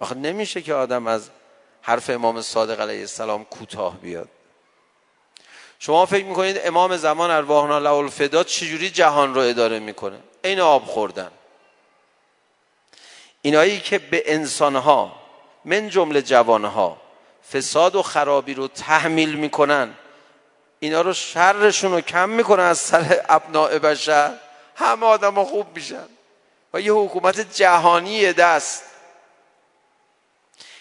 آخه 0.00 0.14
نمیشه 0.14 0.62
که 0.62 0.74
آدم 0.74 1.06
از 1.06 1.30
حرف 1.82 2.10
امام 2.10 2.42
صادق 2.42 2.80
علیه 2.80 3.00
السلام 3.00 3.44
کوتاه 3.44 3.96
بیاد. 3.96 4.28
شما 5.78 6.06
فکر 6.06 6.24
می‌کنید 6.24 6.60
امام 6.64 6.96
زمان 6.96 7.30
ارواحنا 7.30 7.78
له 7.78 7.90
الفدا 7.90 8.44
چجوری 8.44 8.90
جهان 8.90 9.34
رو 9.34 9.40
اداره 9.40 9.78
می‌کنه؟ 9.78 10.18
این 10.44 10.60
آب 10.60 10.84
خوردن. 10.84 11.30
اینایی 13.42 13.80
که 13.80 13.98
به 13.98 14.22
انسانها 14.26 15.16
من 15.64 15.88
جمله 15.88 16.22
جوانها 16.22 17.00
فساد 17.52 17.94
و 17.94 18.02
خرابی 18.02 18.54
رو 18.54 18.68
تحمیل 18.68 19.34
می‌کنن 19.34 19.94
اینا 20.80 21.00
رو 21.00 21.12
شرشون 21.12 21.92
رو 21.92 22.00
کم 22.00 22.28
می‌کنن 22.28 22.64
از 22.64 22.78
سر 22.78 23.20
ابناع 23.28 23.78
بشر. 23.78 24.32
همه 24.76 25.06
آدم 25.06 25.34
ها 25.34 25.44
خوب 25.44 25.66
میشن. 25.74 26.06
و 26.74 26.80
یه 26.80 26.92
حکومت 26.92 27.54
جهانی 27.54 28.32
دست. 28.32 28.82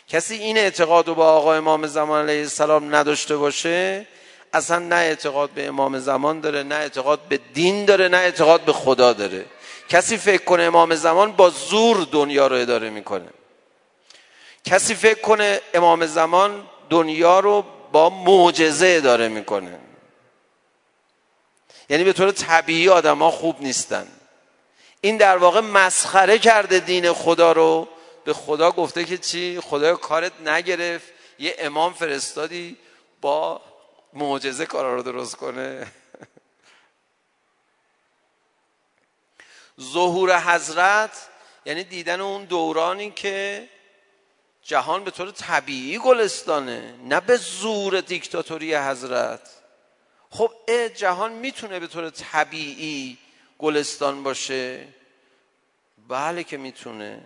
کسی 0.07 0.35
این 0.35 0.57
اعتقاد 0.57 1.07
رو 1.07 1.15
با 1.15 1.31
آقا 1.31 1.53
امام 1.53 1.87
زمان 1.87 2.29
علیه 2.29 2.41
السلام 2.41 2.95
نداشته 2.95 3.37
باشه 3.37 4.07
اصلا 4.53 4.79
نه 4.79 4.95
اعتقاد 4.95 5.49
به 5.49 5.67
امام 5.67 5.99
زمان 5.99 6.39
داره 6.39 6.63
نه 6.63 6.75
اعتقاد 6.75 7.19
به 7.19 7.39
دین 7.53 7.85
داره 7.85 8.07
نه 8.07 8.17
اعتقاد 8.17 8.61
به 8.61 8.73
خدا 8.73 9.13
داره. 9.13 9.45
کسی 9.89 10.17
فکر 10.17 10.43
کنه 10.43 10.63
امام 10.63 10.95
زمان 10.95 11.31
با 11.31 11.49
زور 11.49 12.07
دنیا 12.11 12.47
رو 12.47 12.55
اداره 12.55 12.89
می‌کنه. 12.89 13.29
کسی 14.63 14.95
فکر 14.95 15.21
کنه 15.21 15.61
امام 15.73 16.05
زمان 16.05 16.63
دنیا 16.89 17.39
رو 17.39 17.65
با 17.91 18.09
معجزه 18.09 18.87
اداره 18.97 19.27
می‌کنه. 19.27 19.79
یعنی 21.89 22.03
به 22.03 22.13
طور 22.13 22.31
طبیعی 22.31 22.89
آدم 22.89 23.17
ها 23.19 23.31
خوب 23.31 23.61
نیستن. 23.61 24.07
این 25.01 25.17
در 25.17 25.37
واقع 25.37 25.59
مسخره 25.59 26.39
کرده 26.39 26.79
دین 26.79 27.13
خدا 27.13 27.51
رو. 27.51 27.87
به 28.25 28.33
خدا 28.33 28.71
گفته 28.71 29.05
که 29.05 29.17
چی؟ 29.17 29.59
خدا 29.59 29.95
کارت 29.95 30.41
نگرفت. 30.41 31.07
یه 31.39 31.55
امام 31.59 31.93
فرستادی 31.93 32.77
با 33.21 33.61
معجزه 34.13 34.65
کارا 34.65 34.95
رو 34.95 35.03
درست 35.03 35.35
کنه. 35.35 35.87
ظهور 39.93 40.39
حضرت 40.39 41.27
یعنی 41.65 41.83
دیدن 41.83 42.21
اون 42.21 42.45
دورانی 42.45 43.11
که 43.11 43.69
جهان 44.63 45.03
به 45.03 45.11
طور 45.11 45.31
طبیعی 45.31 45.97
گلستانه 45.97 46.95
نه 47.03 47.19
به 47.19 47.37
زور 47.37 48.01
دیکتاتوری 48.01 48.75
حضرت. 48.75 49.56
خب 50.29 50.51
جهان 50.95 51.31
می‌تونه 51.31 51.79
به 51.79 51.87
طور 51.87 52.09
طبیعی 52.09 53.17
گلستان 53.59 54.23
باشه؟ 54.23 54.87
بله 56.07 56.43
که 56.43 56.57
می‌تونه. 56.57 57.21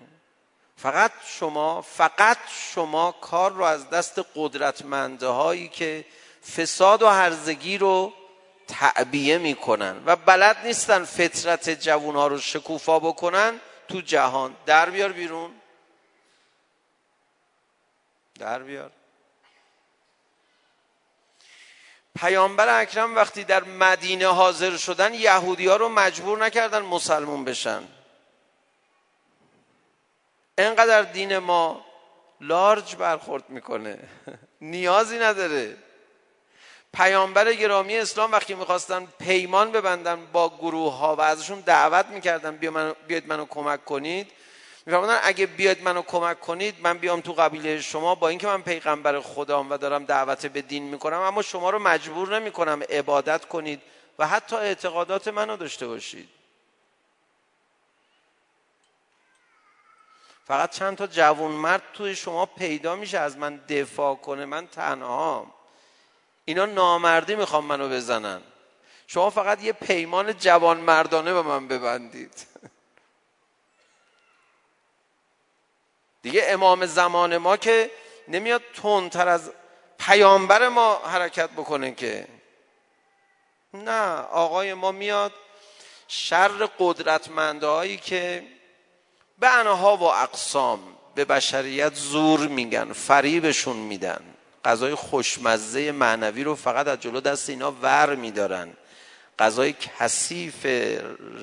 فقط 0.77 1.11
شما 1.25 1.81
فقط 1.81 2.37
شما 2.73 3.11
کار 3.11 3.51
رو 3.51 3.63
از 3.63 3.89
دست 3.89 4.21
قدرتمنده 4.35 5.27
هایی 5.27 5.67
که 5.67 6.05
فساد 6.57 7.01
و 7.01 7.07
هرزگی 7.07 7.77
رو 7.77 8.13
تعبیه 8.67 9.37
می‌کنن 9.37 10.03
و 10.05 10.15
بلد 10.15 10.57
نیستن 10.65 11.03
فطرت 11.03 11.69
جوون 11.69 12.15
ها 12.15 12.27
رو 12.27 12.39
شکوفا 12.39 12.99
بکنن 12.99 13.59
تو 13.87 14.01
جهان. 14.01 14.55
در 14.65 14.89
بیار 14.89 15.11
بیرون. 15.11 15.51
در 18.39 18.63
بیار. 18.63 18.91
پیامبر 22.15 22.81
اکرم 22.81 23.15
وقتی 23.15 23.43
در 23.43 23.63
مدینه 23.63 24.27
حاضر 24.27 24.77
شدن 24.77 25.13
یهودی 25.13 25.67
ها 25.67 25.75
رو 25.75 25.89
مجبور 25.89 26.37
نکردن 26.45 26.81
مسلمون 26.81 27.45
بشن. 27.45 27.83
انقدر 30.57 31.01
دین 31.01 31.37
ما 31.37 31.85
لارج 32.41 32.95
برخورد 32.95 33.49
می‌کنه. 33.49 33.99
نیازی 34.61 35.19
نداره. 35.19 35.77
پیامبر 36.93 37.53
گرامی 37.53 37.97
اسلام 37.97 38.31
وقتی 38.31 38.53
می‌خواستن 38.53 39.07
پیمان 39.19 39.71
ببندن 39.71 40.25
با 40.25 40.49
گروه 40.49 40.97
ها 40.97 41.15
و 41.15 41.21
ازشون 41.21 41.59
دعوت 41.59 42.05
می‌کردن 42.05 42.57
بیا 42.57 42.71
منو 42.71 42.93
بیاید 43.07 43.27
منو 43.27 43.45
کمک 43.45 43.85
کنید 43.85 44.31
میفرمودن 44.85 45.19
اگه 45.23 45.45
بیاید 45.45 45.83
منو 45.83 46.01
کمک 46.01 46.39
کنید 46.39 46.75
من 46.81 46.97
بیام 46.97 47.21
تو 47.21 47.33
قبیله 47.33 47.81
شما. 47.81 48.15
با 48.15 48.29
اینکه 48.29 48.47
من 48.47 48.61
پیغمبر 48.61 49.19
خدام 49.19 49.71
و 49.71 49.77
دارم 49.77 50.05
دعوت 50.05 50.45
به 50.45 50.61
دین 50.61 50.83
می‌کنم 50.83 51.19
اما 51.19 51.41
شما 51.41 51.69
رو 51.69 51.79
مجبور 51.79 52.39
نمی‌کنم 52.39 52.83
عبادت 52.89 53.45
کنید 53.45 53.81
و 54.19 54.27
حتی 54.27 54.55
اعتقادات 54.55 55.27
منو 55.27 55.57
داشته 55.57 55.87
باشید. 55.87 56.29
فقط 60.45 60.71
چند 60.71 60.97
تا 60.97 61.07
جوون 61.07 61.51
مرد 61.51 61.83
توی 61.93 62.15
شما 62.15 62.45
پیدا 62.45 62.95
میشه 62.95 63.19
از 63.19 63.37
من 63.37 63.57
دفاع 63.57 64.15
کنه. 64.15 64.45
من 64.45 64.67
تنهام. 64.67 65.53
اینا 66.45 66.65
نامردی 66.65 67.35
می‌خوام 67.35 67.65
منو 67.65 67.89
بزنن. 67.89 68.41
شما 69.07 69.29
فقط 69.29 69.63
یه 69.63 69.73
پیمان 69.73 70.33
جوان 70.33 70.77
مردانه 70.77 71.33
به 71.33 71.41
من 71.41 71.67
ببندید. 71.67 72.33
دیگه 76.21 76.43
امام 76.47 76.85
زمان 76.85 77.37
ما 77.37 77.57
که 77.57 77.91
نمیاد 78.27 78.61
تندتر 78.81 79.27
از 79.27 79.51
پیامبر 79.99 80.69
ما 80.69 80.95
حرکت 80.95 81.49
بکنه 81.49 81.91
که. 81.91 82.27
نه 83.73 84.11
آقای 84.15 84.73
ما 84.73 84.91
میاد 84.91 85.31
شر 86.07 86.69
قدرتمندهایی 86.79 87.97
که 87.97 88.43
به 89.39 89.47
انها 89.47 89.97
و 89.97 90.03
اقسام 90.03 90.79
به 91.15 91.25
بشریت 91.25 91.95
زور 91.95 92.39
میگن 92.39 92.93
فریبشون 92.93 93.75
میدن. 93.75 94.21
غذای 94.65 94.95
خوشمزه 94.95 95.91
معنوی 95.91 96.43
رو 96.43 96.55
فقط 96.55 96.87
از 96.87 96.99
جلو 96.99 97.21
دست 97.21 97.49
اینا 97.49 97.71
ور 97.71 98.15
میدارن. 98.15 98.73
غذای 99.39 99.73
کثیف 99.73 100.65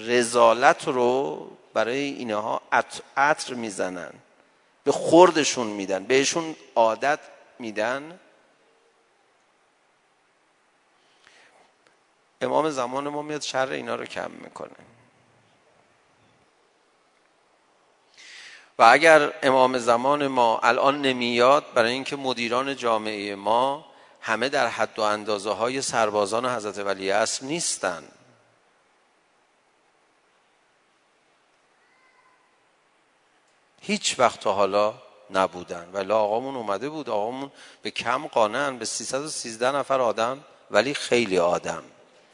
رزالت 0.07 0.89
رو 0.89 1.47
برای 1.75 1.99
اینها 1.99 2.63
عطر 3.17 3.55
می‌زنن. 3.55 4.13
به 4.89 4.93
خوردشون 4.93 5.67
میدن 5.67 6.05
بهشون 6.05 6.57
عادت 6.75 7.21
میدن. 7.59 8.21
امام 12.41 12.71
زمان 12.71 13.09
ما 13.09 13.23
میاد 13.23 13.43
شر 13.43 13.69
اینا 13.69 13.95
رو 13.95 14.05
کم 14.05 14.31
می‌کنه. 14.31 14.71
و 18.79 18.83
اگر 18.83 19.33
امام 19.43 19.79
زمان 19.79 20.27
ما 20.27 20.59
الان 20.59 21.03
نمیاد 21.03 21.65
برای 21.75 21.93
اینکه 21.93 22.17
مدیران 22.17 22.77
جامعه 22.77 23.35
ما 23.35 23.85
همه 24.21 24.49
در 24.49 24.67
حد 24.67 24.99
و 24.99 25.03
اندازه 25.03 25.51
های 25.51 25.83
سربازان 25.83 26.47
حضرت 26.47 26.79
ولی 26.79 27.11
اصل 27.11 27.47
نیستن. 27.47 28.09
هیچ 33.81 34.19
وقت 34.19 34.41
تا 34.41 34.53
حالا 34.53 34.95
نبودن. 35.31 35.91
ولی 35.93 36.13
آقامون 36.13 36.57
اومده 36.57 36.89
بود 36.89 37.11
آقامون 37.11 37.53
به 37.83 37.91
کم 37.91 38.27
قانن 38.27 38.79
به 38.79 38.85
313 38.85 39.77
نفر 39.77 40.01
آدم 40.01 40.45
ولی 40.71 40.95
خیلی 40.95 41.39
آدم. 41.39 41.83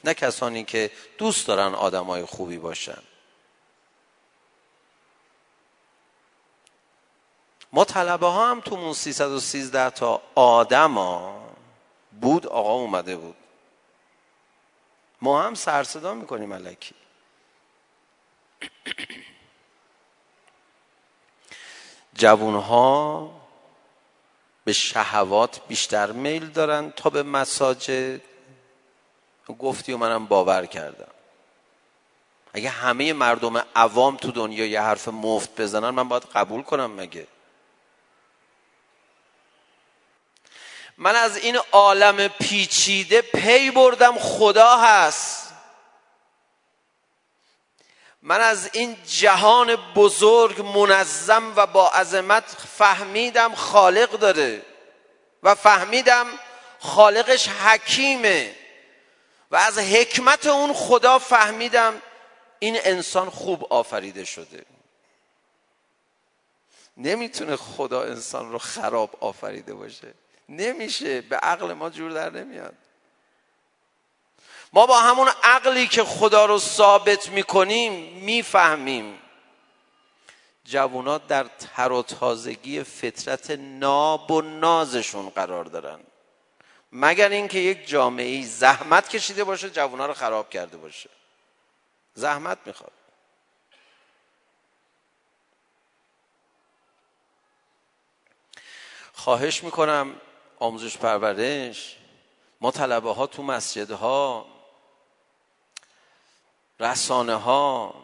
نه 0.04 0.14
کسانی 0.14 0.64
که 0.64 0.90
دوست 1.18 1.46
دارن 1.46 1.74
آدمای 1.74 2.24
خوبی 2.24 2.59
باشن. 2.59 3.02
ما 7.72 7.85
طلبه 7.85 8.26
ها 8.26 8.50
هم 8.50 8.61
تو 8.61 8.74
اون 8.74 8.92
313 8.92 9.90
تا 9.90 10.22
آدم 10.35 10.94
ها 10.94 11.40
بود 12.20 12.46
آقا 12.46 12.72
اومده 12.72 13.16
بود. 13.16 13.37
ما 15.22 15.42
هم 15.42 15.54
سرصدا 15.54 16.14
می‌کنیم 16.14 16.52
علکی 16.52 16.94
جوون 22.14 22.55
ها 22.55 23.31
به 24.64 24.72
شهوات 24.72 25.61
بیشتر 25.68 26.12
میل 26.12 26.50
دارن 26.50 26.90
تا 26.96 27.11
به 27.11 27.22
مساجد. 27.22 28.20
گفتی 29.59 29.92
و 29.92 29.96
منم 29.96 30.27
باور 30.27 30.66
کردم. 30.66 31.11
اگه 32.53 32.68
همه 32.68 33.12
مردم 33.12 33.64
عوام 33.77 34.16
تو 34.16 34.33
دنیا 34.33 34.66
یه 34.66 34.81
حرف 34.81 35.09
مفت 35.09 35.61
بزنن 35.61 35.90
من 35.90 36.09
باید 36.09 36.22
قبول 36.22 36.62
کنم 36.62 36.90
مگه؟ 36.90 37.27
من 40.98 41.16
از 41.16 41.37
این 41.37 41.59
عالم 41.72 42.29
پیچیده 42.29 43.22
پی 43.22 43.70
بردم 43.70 44.18
خدا 44.18 44.77
هست. 44.77 45.34
من 48.26 48.40
از 48.40 48.70
این 48.72 48.96
جهان 49.06 49.76
بزرگ 49.94 50.60
منظم 50.60 51.52
و 51.56 51.66
با 51.66 51.90
عظمت 51.90 52.44
فهمیدم 52.78 53.54
خالق 53.54 54.10
داره 54.10 54.62
و 55.42 55.54
فهمیدم 55.54 56.26
خالقش 56.78 57.48
حکیمه 57.48 58.54
و 59.50 59.56
از 59.56 59.78
حکمت 59.78 60.46
اون 60.46 60.72
خدا 60.72 61.18
فهمیدم 61.18 62.02
این 62.58 62.78
انسان 62.84 63.30
خوب 63.30 63.64
آفریده 63.72 64.24
شده. 64.24 64.64
نمی‌تونه 66.96 67.56
خدا 67.56 68.02
انسان 68.02 68.52
رو 68.52 68.58
خراب 68.58 69.16
آفریده 69.20 69.74
باشه. 69.74 70.14
نمیشه. 70.48 71.20
به 71.20 71.37
عقل 71.37 71.72
ما 71.72 71.90
جور 71.90 72.12
در 72.12 72.30
نمیاد. 72.30 72.74
ما 74.74 74.87
با 74.87 75.00
همون 75.00 75.28
عقلی 75.42 75.87
که 75.87 76.04
خدا 76.04 76.46
رو 76.46 76.58
ثابت 76.58 77.28
می‌کنیم 77.28 77.92
می‌فهمیم. 78.12 79.18
جوانات 80.64 81.26
در 81.26 81.44
تر 81.44 81.92
و 81.92 82.02
تازگی 82.02 82.82
فطرت 82.82 83.50
ناب 83.50 84.30
و 84.30 84.42
نازشون 84.42 85.28
قرار 85.28 85.64
دارن. 85.64 86.00
مگر 86.92 87.28
اینکه 87.28 87.58
یک 87.58 87.88
جامعه 87.88 88.46
زحمت 88.46 89.08
کشیده 89.08 89.44
باشه 89.44 89.70
جوونا 89.70 90.06
رو 90.06 90.14
خراب 90.14 90.50
کرده 90.50 90.76
باشه. 90.76 91.10
زحمت 92.14 92.58
می‌خواد. 92.66 92.92
خواهش 99.12 99.64
می‌کنم 99.64 100.14
آموزش 100.58 100.96
پرورش 100.96 101.96
ما 102.60 102.70
طلبه 102.70 103.12
ها 103.14 103.26
تو 103.26 103.42
مسجدها 103.42 104.54
رسانه 106.85 107.35
ها 107.35 107.94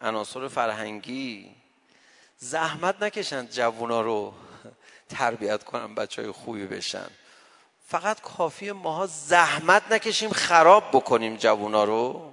عناصر 0.00 0.48
فرهنگی. 0.48 1.56
زحمت 2.38 3.02
نکشن 3.02 3.46
جوونا 3.46 4.00
رو 4.00 4.34
تربیت 5.08 5.64
کنن 5.64 5.94
بچه 5.94 6.22
های 6.22 6.30
خوبی 6.30 6.66
بشن. 6.66 7.10
فقط 7.88 8.20
کافی 8.20 8.72
ماها 8.72 9.06
زحمت 9.06 9.92
نکشیم 9.92 10.30
خراب 10.30 10.84
بکنیم 10.92 11.36
جوونا 11.36 11.84
رو. 11.84 12.32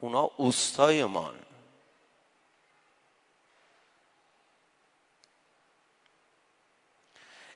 اونا 0.00 0.30
اوستای 0.36 1.04
مان 1.04 1.34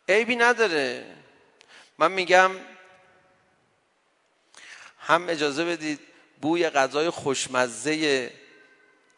عیبی 0.08 0.36
نداره. 0.36 1.16
من 1.98 2.12
میگم 2.12 2.50
هم 4.98 5.28
اجازه 5.28 5.64
بدید 5.64 6.00
بوی 6.46 6.70
غذای 6.70 7.10
خوشمزه 7.10 8.30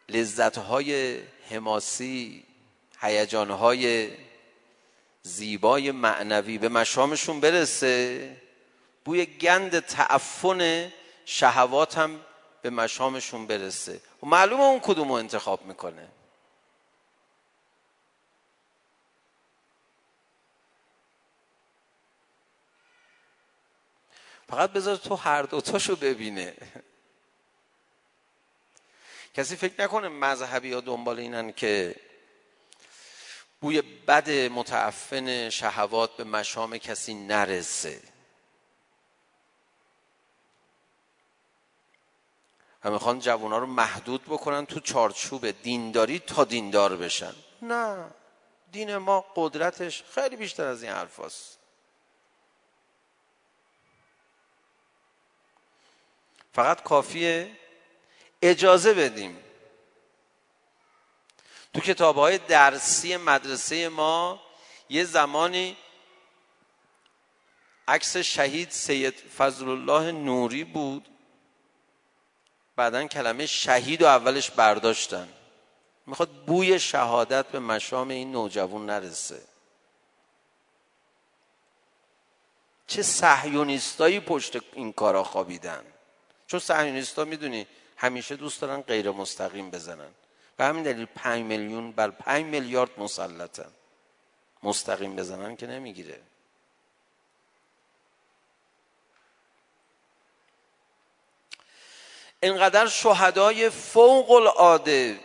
لذتهای 0.09 1.21
حماسی 1.51 2.45
هیجانهای 3.01 4.11
زیبای 5.23 5.91
معنوی 5.91 6.59
به 6.59 6.69
مشامشون 6.69 7.41
برسه. 7.41 8.37
بوی 9.05 9.27
گند 9.27 9.79
تعفن 9.79 10.93
شهوات 11.25 11.99
هم 11.99 12.21
به 12.63 12.71
مشامشون 12.71 13.47
برسه. 13.47 14.01
و 14.23 14.27
معلومه 14.27 14.63
اون 14.63 14.81
کدوم 14.81 15.09
رو 15.09 15.15
انتخاب 15.15 15.67
می‌کنه. 15.67 16.09
فقط 24.49 24.71
بذار 24.71 24.97
تو 24.97 25.15
هر 25.15 25.43
دوتاشو 25.43 25.97
ببینه. 25.97 26.55
کسی 29.35 29.57
فکر 29.57 29.83
نکنه 29.83 30.09
مذهبی 30.09 30.73
ها 30.73 30.81
دنبال 30.81 31.19
اینن 31.19 31.53
که 31.53 31.95
بوی 33.61 33.83
بد 33.83 34.31
متعفن 34.31 35.51
شهوات 35.51 36.17
به 36.17 36.25
مشام 36.25 36.79
کسی 36.79 37.15
نرسه 37.15 38.03
و 42.85 42.91
می‌خوان 42.91 43.21
جوونا 43.21 43.59
رو 43.59 43.67
محدود 43.67 44.25
بکنن 44.25 44.67
تو 44.67 44.81
چارچوب 44.81 45.51
دینداری 45.51 46.19
تا 46.19 46.45
دیندار 46.45 46.97
بشن 46.97 47.35
نه 47.63 48.11
دین 48.73 48.97
ما 48.97 49.25
قدرتش 49.37 50.05
خیلی 50.15 50.37
بیشتر 50.37 50.65
از 50.65 50.83
این 50.83 50.93
حرف 50.93 51.21
هست. 51.21 51.59
فقط 56.53 56.83
کافیه 56.83 57.51
اجازه 58.43 58.95
بدیم. 58.95 59.39
تو 61.75 61.81
کتاب 61.81 62.17
های 62.17 62.39
درسی 62.39 63.17
مدرسه 63.17 63.89
ما 63.89 64.43
یه 64.89 65.05
زمانی 65.05 65.77
عکس 67.89 68.17
شهید 68.17 68.71
سید 68.71 69.15
فضل 69.15 69.69
الله 69.69 70.13
نوری 70.13 70.65
بود. 70.65 71.09
بعدا 72.77 73.07
کلمه 73.07 73.47
شهید 73.47 74.03
و 74.03 74.07
اولش 74.07 74.51
برداشتن. 74.51 75.29
می‌خواد 76.07 76.31
بوی 76.31 76.81
شهادت 76.81 77.47
به 77.47 77.59
مشام 77.59 78.09
این 78.09 78.33
نوجوان 78.33 78.87
نرسه. 78.87 79.43
چه 82.87 83.03
سحیونیستایی 83.03 84.21
پشت 84.21 84.59
این 84.73 84.93
کارا 84.93 85.25
خوابیدن؟ 85.25 85.85
چون 86.47 86.61
سحیونیستا 86.61 87.25
می‌دونی 87.25 87.67
همیشه 87.99 88.37
دوست 88.37 88.61
دارن 88.61 88.81
غیر 88.81 89.11
مستقیم 89.11 89.71
بزنن. 89.71 90.11
به 90.57 90.65
همین 90.65 90.83
دلیل 90.83 91.05
پنج 91.05 91.45
میلیون 91.45 91.93
بر 91.93 92.11
پنج 92.11 92.45
میلیارد 92.45 92.91
مسلطن. 93.01 93.71
مستقیم 94.63 95.17
بزنن 95.17 95.57
که 95.57 95.67
نمی‌گیره. 95.67 96.21
اینقدر 102.41 102.87
شهدای 102.87 103.71
فوق 103.71 104.31
العاده 104.31 105.21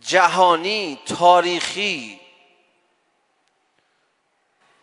جهانی 0.00 0.98
تاریخی 1.06 2.20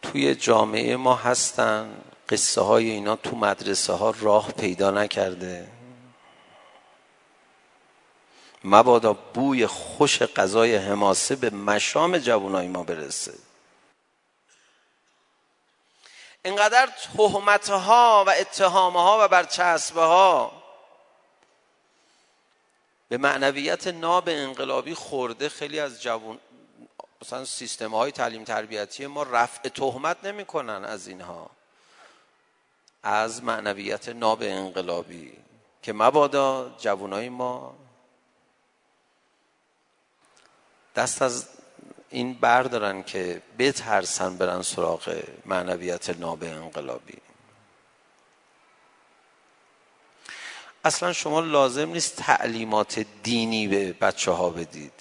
توی 0.01 0.35
جامعه 0.35 0.95
ما 0.95 1.15
هستن. 1.15 2.01
قصه 2.29 2.61
های 2.61 2.89
اینا 2.89 3.15
تو 3.15 3.35
مدرسه 3.35 3.93
ها 3.93 4.13
راه 4.19 4.51
پیدا 4.51 4.91
نکرده. 4.91 5.78
مبادا 8.63 9.13
بوی 9.13 9.67
خوش 9.67 10.21
غذای 10.21 10.75
حماسه 10.75 11.35
به 11.35 11.49
مشام 11.49 12.17
جوانای 12.17 12.67
ما 12.67 12.83
برسه. 12.83 13.33
اینقدر 16.45 16.89
تهمت 17.17 17.69
ها 17.69 18.23
و 18.27 18.29
اتهام 18.29 18.97
ها 18.97 19.17
و 19.21 19.27
برچسبه 19.27 20.01
ها 20.01 20.51
به 23.09 23.17
معنویت 23.17 23.87
ناب 23.87 24.23
انقلابی 24.29 24.93
خورده 24.93 25.49
خیلی 25.49 25.79
از 25.79 26.01
جوان 26.01 26.39
مثلا 27.21 27.45
سیستم 27.45 27.95
های 27.95 28.11
تعلیم 28.11 28.43
تربیتی 28.43 29.07
ما 29.07 29.23
رفع 29.23 29.69
تهمت 29.69 30.17
نمی‌کنن 30.23 30.85
از 30.85 31.07
اینها. 31.07 31.49
از 33.03 33.43
معنویت 33.43 34.09
ناب 34.09 34.39
انقلابی 34.41 35.37
که 35.81 35.93
مبادا 35.93 36.75
جوانای 36.79 37.29
ما 37.29 37.75
دست 40.95 41.21
از 41.21 41.47
این 42.09 42.33
بردارن 42.33 43.03
که 43.03 43.41
بترسن 43.59 44.37
برن 44.37 44.61
سراغ 44.61 45.23
معنویت 45.45 46.09
ناب 46.09 46.43
انقلابی. 46.43 47.17
اصلا 50.83 51.13
شما 51.13 51.39
لازم 51.39 51.89
نیست 51.89 52.15
تعلیمات 52.15 53.05
دینی 53.23 53.67
به 53.67 53.93
بچه 53.93 54.31
ها 54.31 54.49
بدید. 54.49 54.93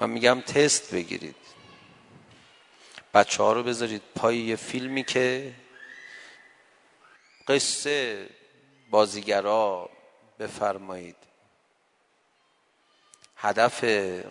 من 0.00 0.10
میگم 0.10 0.40
تست 0.40 0.94
بگیرید. 0.94 1.36
بچه 3.14 3.42
ها 3.42 3.52
رو 3.52 3.62
بذارید 3.62 4.02
پای 4.16 4.38
یه 4.38 4.56
فیلمی 4.56 5.04
که 5.04 5.54
قصه 7.48 8.28
بازیگرا 8.90 9.90
بفرمایید. 10.38 11.16
هدف 13.42 13.84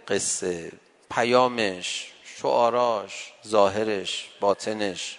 قصه 0.07 0.71
پیامش 1.09 2.11
شعاراش 2.23 3.33
ظاهرش 3.47 4.29
باطنش. 4.39 5.17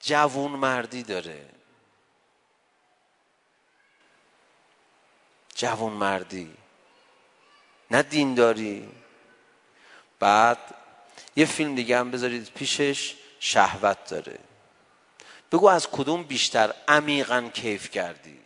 جوون 0.00 0.50
مردی 0.50 1.02
داره. 1.02 1.48
جوون 5.54 5.92
مردی. 5.92 6.54
نه 7.90 8.02
دینداری. 8.02 8.88
بعد 10.18 10.58
یه 11.36 11.46
فیلم 11.46 11.74
دیگه 11.74 11.98
هم 11.98 12.10
بذارید 12.10 12.50
پیشش 12.54 13.16
شهوت 13.40 14.08
داره. 14.08 14.38
بگو 15.52 15.68
از 15.68 15.90
کدوم 15.90 16.22
بیشتر 16.22 16.74
عمیقا 16.88 17.50
کیف 17.54 17.90
کردی؟ 17.90 18.40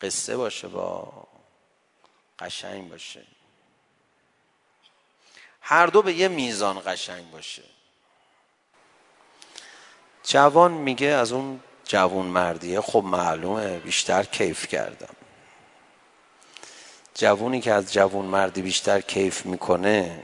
قصه 0.00 0.36
باشه 0.36 0.68
با. 0.68 1.29
قشنگ 2.40 2.90
باشه. 2.90 3.22
هر 5.60 5.86
دو 5.86 6.02
به 6.02 6.12
یه 6.12 6.28
میزان 6.28 6.82
قشنگ 6.86 7.30
باشه. 7.30 7.62
جوان 10.24 10.72
میگه 10.72 11.06
از 11.06 11.32
اون 11.32 11.60
جوون 11.84 12.26
مردیه 12.26 12.80
خب 12.80 13.02
معلومه 13.04 13.78
بیشتر 13.78 14.22
کیف 14.22 14.66
کردم. 14.66 15.14
جوونی 17.14 17.60
که 17.60 17.72
از 17.72 17.92
جوون 17.92 18.24
مردی 18.24 18.62
بیشتر 18.62 19.00
کیف 19.00 19.46
می‌کنه 19.46 20.22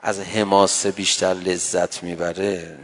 از 0.00 0.20
حماسه 0.20 0.90
بیشتر 0.90 1.34
لذت 1.34 2.02
می‌بره. 2.02 2.78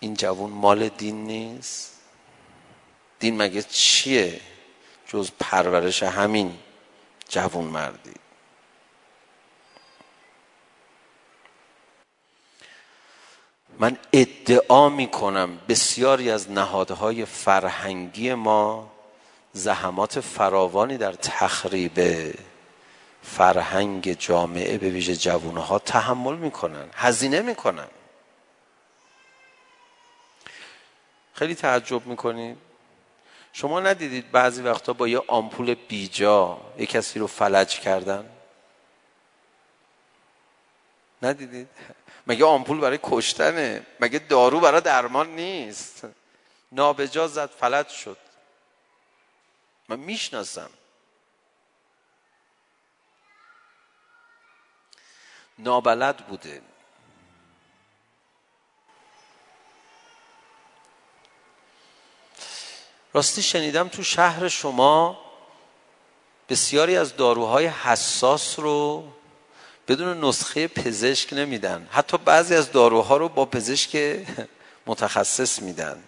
این 0.00 0.14
جوون 0.14 0.50
مال 0.50 0.88
دین 0.88 1.26
نیست. 1.26 2.00
دین 3.18 3.36
مگه 3.36 3.62
چیه 3.62 4.40
جز 5.06 5.30
پرورش 5.38 6.02
همین 6.02 6.58
جوون 7.28 7.64
مردی؟ 7.64 8.14
من 13.78 13.98
ادعا 14.12 14.88
می 14.88 15.08
کنم 15.08 15.58
بسیاری 15.68 16.30
از 16.30 16.50
نهادهای 16.50 17.24
فرهنگی 17.24 18.34
ما 18.34 18.92
زحمات 19.52 20.20
فراوانی 20.20 20.96
در 20.96 21.12
تخریب 21.12 22.00
فرهنگ 23.22 24.18
جامعه 24.18 24.78
به 24.78 24.90
ویژه 24.90 25.16
جوانها 25.16 25.78
تحمل 25.78 26.36
می‌کنن 26.36 26.90
هزینه 26.94 27.40
می‌کنن. 27.40 27.88
خیلی 31.40 31.54
تعجب 31.54 32.06
می‌کنید 32.06 32.58
شما 33.52 33.80
ندیدید 33.80 34.30
بعضی 34.30 34.62
وقتا 34.62 34.92
با 34.92 35.08
یه 35.08 35.22
آمپول 35.28 35.74
بیجا 35.74 36.60
یه 36.78 36.86
کسی 36.86 37.18
رو 37.18 37.26
فلج 37.26 37.80
کردن؟ 37.80 38.30
ندیدید؟ 41.22 41.68
مگه 42.26 42.44
آمپول 42.44 42.80
برای 42.80 42.98
کشتنه؟ 43.02 43.86
مگه 44.00 44.18
دارو 44.18 44.60
برای 44.60 44.80
درمان 44.80 45.28
نیست؟ 45.36 46.08
نابجا 46.72 47.28
زد 47.28 47.50
فلج 47.50 47.88
شد. 47.88 48.18
من 49.88 49.98
می‌شناسم. 49.98 50.70
نابلد 55.58 56.16
بوده. 56.16 56.62
راستی 63.12 63.42
شنیدم 63.42 63.88
تو 63.88 64.02
شهر 64.02 64.48
شما 64.48 65.18
بسیاری 66.48 66.96
از 66.96 67.16
داروهای 67.16 67.66
حساس 67.66 68.58
رو 68.58 69.04
بدون 69.88 70.24
نسخه 70.24 70.68
پزشک 70.68 71.32
نمیدن. 71.32 71.88
حتی 71.90 72.18
بعضی 72.18 72.54
از 72.54 72.72
داروها 72.72 73.16
رو 73.16 73.28
با 73.28 73.44
پزشک 73.44 73.96
متخصص 74.86 75.62
میدن. 75.62 76.02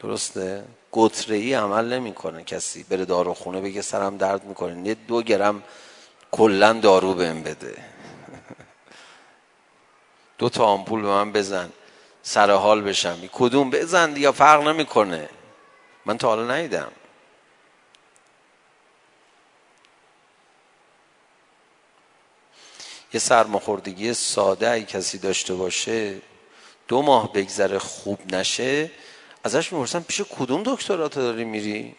درسته؟ 0.00 0.64
گتره 0.92 1.36
ای 1.36 1.54
عمل 1.54 1.92
نمی‌کنه 1.92 2.44
کسی. 2.44 2.82
بره 2.82 3.04
داروخونه 3.04 3.60
بگه 3.60 3.82
سرم 3.82 4.16
درد 4.16 4.44
می‌کنه. 4.44 4.88
یه 4.88 4.94
دو 4.94 5.22
گرم 5.22 5.62
کلا 6.30 6.72
دارو 6.72 7.14
بهم 7.14 7.42
بده. 7.42 7.84
دو 10.38 10.48
تا 10.48 10.64
آمپول 10.64 11.02
به 11.02 11.08
من 11.08 11.32
بزن. 11.32 11.72
سر 12.26 12.50
حال 12.50 12.82
بشم. 12.82 13.28
کدوم؟ 13.32 13.70
بزن 13.70 14.12
دیگه 14.12 14.30
فرق 14.30 14.62
نمی‌کنه. 14.68 15.28
من 16.06 16.18
تا 16.18 16.28
حالا 16.28 16.46
ندیدم. 16.54 16.92
یه 23.12 23.20
سرماخوردگی 23.20 24.14
ساده 24.14 24.70
ای 24.70 24.84
کسی 24.84 25.18
داشته 25.18 25.54
باشه 25.54 26.20
دو 26.88 27.02
ماه 27.02 27.32
بگذره 27.32 27.78
خوب 27.78 28.34
نشه 28.34 28.90
ازش 29.44 29.72
می‌پرسن 29.72 30.00
پیش 30.00 30.22
کدوم 30.38 30.62
دکترات 30.62 31.14
داری 31.14 31.44
میری؟ 31.44 31.96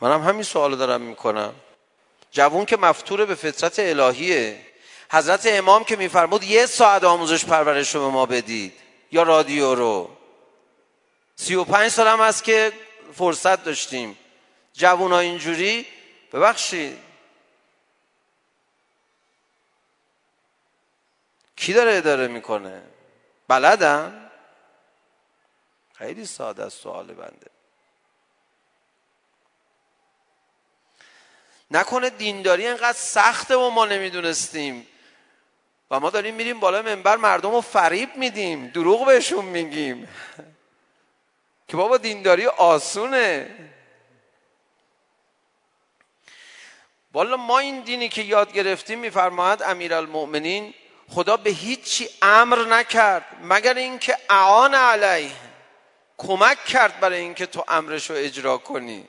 منم 0.00 0.22
همین 0.22 0.42
سوال 0.42 0.76
دارم 0.76 1.00
می‌کنم. 1.00 1.54
جوون 2.30 2.64
که 2.64 2.76
مفتور 2.76 3.24
به 3.26 3.34
فطرت 3.34 3.78
الهیه. 3.78 4.73
حضرت 5.10 5.46
امام 5.46 5.84
که 5.84 5.96
میفرمود 5.96 6.42
یه 6.42 6.66
ساعت 6.66 7.04
آموزش 7.04 7.44
پرورش 7.44 7.94
رو 7.94 8.00
به 8.00 8.08
ما 8.08 8.26
بدید. 8.26 8.72
یا 9.12 9.22
رادیو 9.22 9.74
رو. 9.74 10.16
سی 11.36 11.54
و 11.54 11.64
پنج 11.64 11.88
سال 11.88 12.06
هم 12.06 12.20
هست 12.20 12.44
که 12.44 12.72
فرصت 13.14 13.64
داشتیم. 13.64 14.18
جوون 14.72 15.12
ها 15.12 15.18
اینجوری. 15.18 15.86
ببخشید. 16.32 16.98
کی 21.56 21.72
داره 21.72 21.94
اداره 21.94 22.28
می‌کنه؟ 22.28 22.82
بلدم 23.48 24.30
خیلی 25.94 26.26
ساده 26.26 26.64
است 26.64 26.80
سوال 26.80 27.06
بنده. 27.06 27.50
نکنه 31.70 32.10
دینداری 32.10 32.66
انقدر 32.66 32.98
سخته 32.98 33.56
و 33.56 33.70
ما 33.70 33.86
نمی‌دونستیم. 33.86 34.86
ما 35.98 36.10
داریم 36.10 36.34
میریم 36.34 36.60
بالا 36.60 36.82
منبر 36.82 37.16
مردم 37.16 37.50
رو 37.50 37.60
فریب 37.60 38.16
میدیم 38.16 38.66
دروغ 38.66 39.06
بهشون 39.06 39.44
میگیم. 39.44 40.08
که 41.68 41.76
بابا 41.76 41.96
دینداری 41.96 42.46
آسونه. 42.46 43.50
والا 47.12 47.36
ما 47.36 47.58
این 47.58 47.80
دینی 47.80 48.08
که 48.08 48.22
یاد 48.22 48.52
گرفتیم 48.52 48.98
میفرماید 48.98 49.62
امیرالمؤمنین 49.62 50.74
خدا 51.08 51.36
به 51.36 51.50
هیچی 51.50 52.08
امر 52.22 52.58
نکرد 52.58 53.24
مگر 53.42 53.74
اینکه 53.74 54.16
اعان 54.30 54.74
علیه 54.74 55.30
کمک 56.18 56.64
کرد 56.64 57.00
برای 57.00 57.20
اینکه 57.20 57.46
تو 57.46 57.64
امرش 57.68 58.10
رو 58.10 58.16
اجرا 58.16 58.58
کنی. 58.58 59.08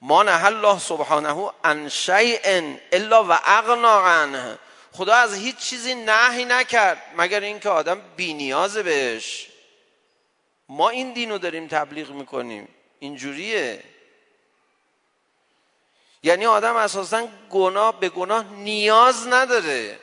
ما 0.00 0.22
نه 0.22 0.44
الله 0.44 0.78
سبحانه 0.78 1.50
ان 1.64 1.88
شیء 1.88 2.76
الا 2.92 3.24
و 3.24 3.32
اغنا 3.44 4.06
عنه 4.06 4.58
خدا 4.92 5.14
از 5.14 5.34
هیچ 5.34 5.56
چیزی 5.56 5.94
نهی 5.94 6.44
نکرد 6.44 7.02
مگر 7.16 7.40
اینکه 7.40 7.68
آدم 7.68 8.02
بینیاز 8.16 8.76
بهش. 8.76 9.48
ما 10.68 10.88
این 10.88 11.12
دینو 11.12 11.38
داریم 11.38 11.68
تبلیغ 11.68 12.10
می‌کنیم. 12.10 12.68
اینجوریه. 12.98 13.82
یعنی 16.22 16.46
آدم 16.46 16.76
اساسا 16.76 17.28
گناه 17.50 18.00
به 18.00 18.08
گناه 18.08 18.44
نیاز 18.44 19.26
نداره. 19.28 19.98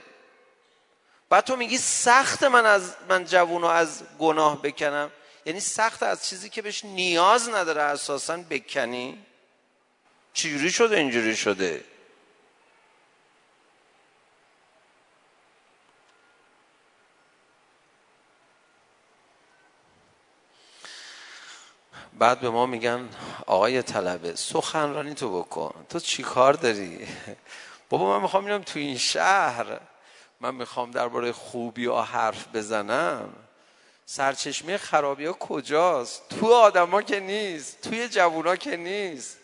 بعد 1.29 1.43
تو 1.43 1.55
میگی 1.55 1.77
سخت 1.77 2.43
من 2.43 2.65
از 2.65 2.95
من 3.09 3.25
جوونو 3.25 3.67
از 3.67 4.03
گناه 4.19 4.61
بکنم؟ 4.61 5.11
یعنی 5.45 5.59
سخت 5.59 6.03
از 6.03 6.27
چیزی 6.29 6.49
که 6.49 6.61
بهش 6.61 6.85
نیاز 6.85 7.49
نداره 7.49 7.81
اساسا 7.81 8.37
بکنی؟ 8.37 9.25
چجوری 10.45 10.71
شده 10.71 10.97
اینجوری 10.97 11.35
شده؟ 11.35 11.83
بعد 22.13 22.39
به 22.39 22.49
ما 22.49 22.65
میگن 22.65 23.09
آقای 23.45 23.81
طلبه 23.81 24.35
سخنرانی 24.35 25.13
تو 25.13 25.41
بکن. 25.41 25.85
تو 25.89 25.99
چی 25.99 26.23
کار 26.23 26.53
داری؟ 26.53 27.07
بابا 27.89 28.15
من 28.15 28.21
می‌خوام 28.21 28.43
میرم 28.43 28.63
تو 28.63 28.79
این 28.79 28.97
شهر. 28.97 29.79
من 30.39 30.55
می‌خوام 30.55 30.91
درباره 30.91 31.31
خوبی 31.31 31.85
ها 31.85 32.01
حرف 32.01 32.47
بزنم. 32.47 33.33
سرچشمه 34.05 34.77
خرابی 34.77 35.25
ها 35.25 35.33
کجاست؟ 35.33 36.29
تو 36.29 36.53
آدما 36.53 37.01
که 37.01 37.19
نیست 37.19 37.81
توی 37.81 38.09
جوونا 38.09 38.55
که 38.55 38.77
نیست. 38.77 39.37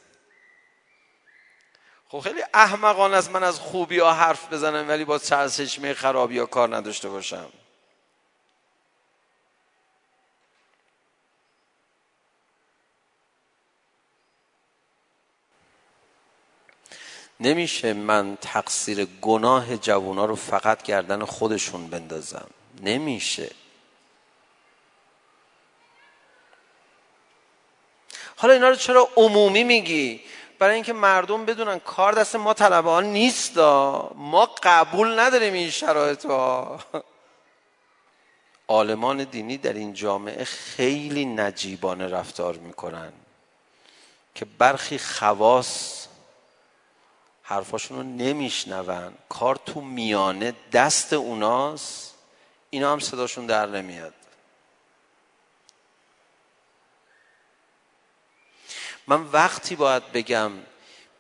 خب 2.12 2.20
خیلی 2.20 2.44
احمقان 2.54 3.14
است 3.14 3.32
من 3.32 3.44
از 3.44 3.60
خوبی 3.60 4.00
ها 4.00 4.14
حرف 4.14 4.54
بزنم 4.54 4.88
ولی 4.88 5.06
با 5.06 5.18
سرچشمه 5.18 5.94
خرابی 5.94 6.40
ها 6.40 6.46
کار 6.46 6.76
نداشته 6.76 7.10
باشم. 7.10 7.50
نمیشه 17.40 17.94
من 17.94 18.38
تقصیر 18.42 19.06
گناه 19.06 19.78
جوونا 19.78 20.26
رو 20.26 20.36
فقط 20.36 20.84
گردن 20.84 21.26
خودشون 21.26 21.88
بندازم. 21.88 22.48
نمیشه. 22.82 23.52
حالا 28.36 28.54
اینا 28.54 28.70
رو 28.70 28.76
چرا 28.76 29.10
عمومی 29.16 29.64
میگی؟ 29.64 30.22
برای 30.62 30.76
اینکه 30.76 30.94
مردم 30.94 31.46
بدونن 31.46 31.80
کار 31.80 32.14
دست 32.14 32.36
ما 32.36 32.54
طلبه 32.54 32.90
ها 32.90 33.02
نیست 33.02 33.58
ما 34.16 34.50
قبول 34.64 35.20
نداریم 35.20 35.54
این 35.54 35.70
شرایط 35.70 36.26
ها 36.26 36.80
عالمان 38.68 39.24
دینی 39.34 39.58
در 39.58 39.74
این 39.74 39.94
جامعه 39.94 40.44
خیلی 40.44 41.26
نجیبانه 41.26 42.08
رفتار 42.08 42.58
می‌کنن 42.58 43.14
که 44.36 44.46
برخی 44.46 44.98
خواص 44.98 46.08
حرفاشون 47.44 47.98
رو 47.98 48.04
نمیشنون. 48.04 49.14
کار 49.30 49.56
تو 49.66 49.82
میانه 49.82 50.54
دست 50.74 51.14
اوناست. 51.14 52.16
اینا 52.70 52.92
هم 52.92 53.00
صداشون 53.00 53.46
در 53.46 53.66
نمیاد. 53.66 54.14
من 59.12 59.22
وقتی 59.34 59.76
باید 59.76 60.12
بگم 60.12 60.52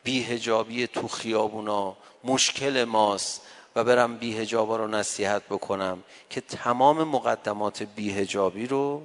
بیهجابی 0.04 0.88
تو 0.88 1.08
خیابونا 1.08 1.98
مشکل 2.24 2.84
ماست 2.84 3.42
و 3.76 3.84
برم 3.84 4.18
بیهجابا 4.18 4.76
رو 4.76 4.88
نصیحت 4.88 5.44
بکنم 5.44 6.04
که 6.30 6.42
تمام 6.42 7.04
مقدمات 7.04 7.84
بیهجابی 7.84 8.68
رو 8.68 9.02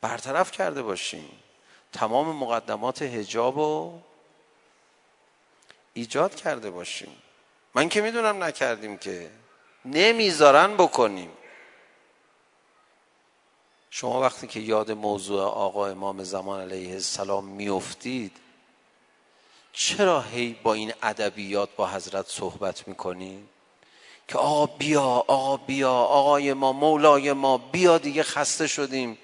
برطرف 0.00 0.50
کرده 0.50 0.82
باشیم 0.82 1.30
تمام 1.92 2.36
مقدمات 2.36 3.02
هجاب 3.02 3.58
رو 3.58 4.00
ایجاد 5.94 6.34
کرده 6.34 6.70
باشیم 6.70 7.16
من 7.74 7.88
که 7.88 8.00
می‌دونم 8.00 8.44
نکردیم 8.44 8.98
که. 8.98 9.30
نمی‌ذارن 9.84 10.74
بکنیم. 10.74 11.30
شما 13.90 14.20
وقتی 14.20 14.46
که 14.46 14.60
یاد 14.60 14.90
موضوع 14.90 15.42
آقا 15.42 15.86
امام 15.86 16.24
زمان 16.24 16.60
علیه 16.60 16.92
السلام 16.92 17.44
میافتید 17.44 18.32
چرا 19.72 20.20
هی 20.20 20.56
با 20.62 20.74
این 20.74 20.92
ادبیات 21.02 21.68
با 21.76 21.88
حضرت 21.88 22.26
صحبت 22.28 22.88
می‌کنید 22.88 23.48
که 24.28 24.38
آقا 24.38 24.66
بیا 24.66 25.02
آقا 25.02 25.56
بیا 25.56 25.92
آقای 25.92 26.52
ما 26.52 26.72
مولای 26.72 27.32
ما 27.32 27.58
بیا 27.58 27.98
دیگه 27.98 28.22
خسته 28.22 28.66
شدیم. 28.66 29.18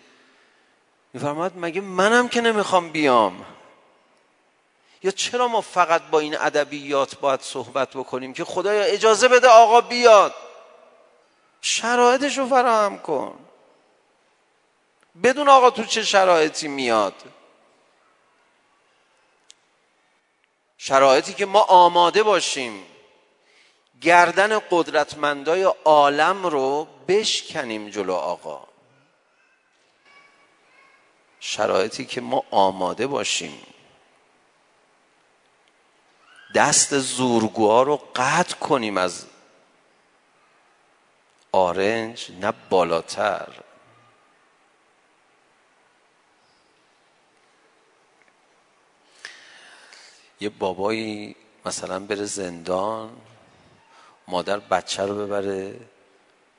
میفرماد 1.13 1.53
مگه 1.57 1.81
منم 1.81 2.29
که 2.29 2.41
نمی‌خوام 2.41 2.91
بیام؟ 2.91 3.45
یا 5.03 5.11
چرا 5.11 5.49
ما 5.49 5.61
فقط 5.61 6.03
با 6.03 6.19
این 6.19 6.39
ادبیات 6.39 7.19
باید 7.19 7.41
صحبت 7.41 7.91
بکنیم 7.91 8.33
که 8.33 8.45
خدایا 8.45 8.83
اجازه 8.83 9.29
بده 9.29 9.49
آقا 9.49 9.81
بیاد؟ 9.81 10.35
شرایطش 11.61 12.39
رو 12.39 12.47
فراهم 12.47 12.99
کن. 12.99 13.44
بدون 15.23 15.49
آقا 15.49 15.71
تو 15.71 15.85
چه 15.85 16.03
شرایطی 16.03 16.69
میاد. 16.69 17.15
شرایطی 20.79 21.35
که 21.35 21.47
ما 21.47 21.61
آماده 21.61 22.23
باشیم 22.23 22.87
گردن 24.01 24.59
قدرتمندای 24.71 25.63
عالم 25.85 26.47
رو 26.47 26.89
بشکنیم 27.09 27.89
جلو 27.89 28.15
آقا. 28.15 28.67
شرایطی 31.41 32.05
که 32.05 32.21
ما 32.21 32.45
آماده 32.51 33.07
باشیم. 33.07 33.67
دست 36.55 36.99
زورگوها 36.99 37.83
رو 37.83 37.97
قطع 38.17 38.57
کنیم 38.57 38.97
از 38.97 39.27
آرنج 41.53 42.31
نه 42.41 42.53
بالاتر. 42.71 43.64
یه 50.45 50.51
بابایی 50.51 51.37
مثلا 51.67 52.01
بره 52.01 52.25
زندان 52.25 53.11
مادر 54.29 54.59
بچه 54.59 55.03
رو 55.03 55.15
ببره 55.27 55.77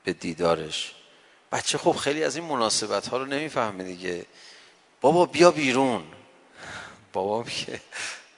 به 0.04 0.14
دیدارش. 0.14 0.96
بچه 1.52 1.78
خب 1.78 1.92
خیلی 1.92 2.24
از 2.24 2.36
این 2.36 2.46
مناسبت 2.46 3.08
ها 3.08 3.18
رو 3.18 3.26
نمی‌فهمه 3.26 3.84
دیگه. 3.84 4.26
بابا 5.02 5.26
بیا 5.26 5.52
بیرون. 5.52 6.04
بابا 7.14 7.44
میگه 7.44 7.82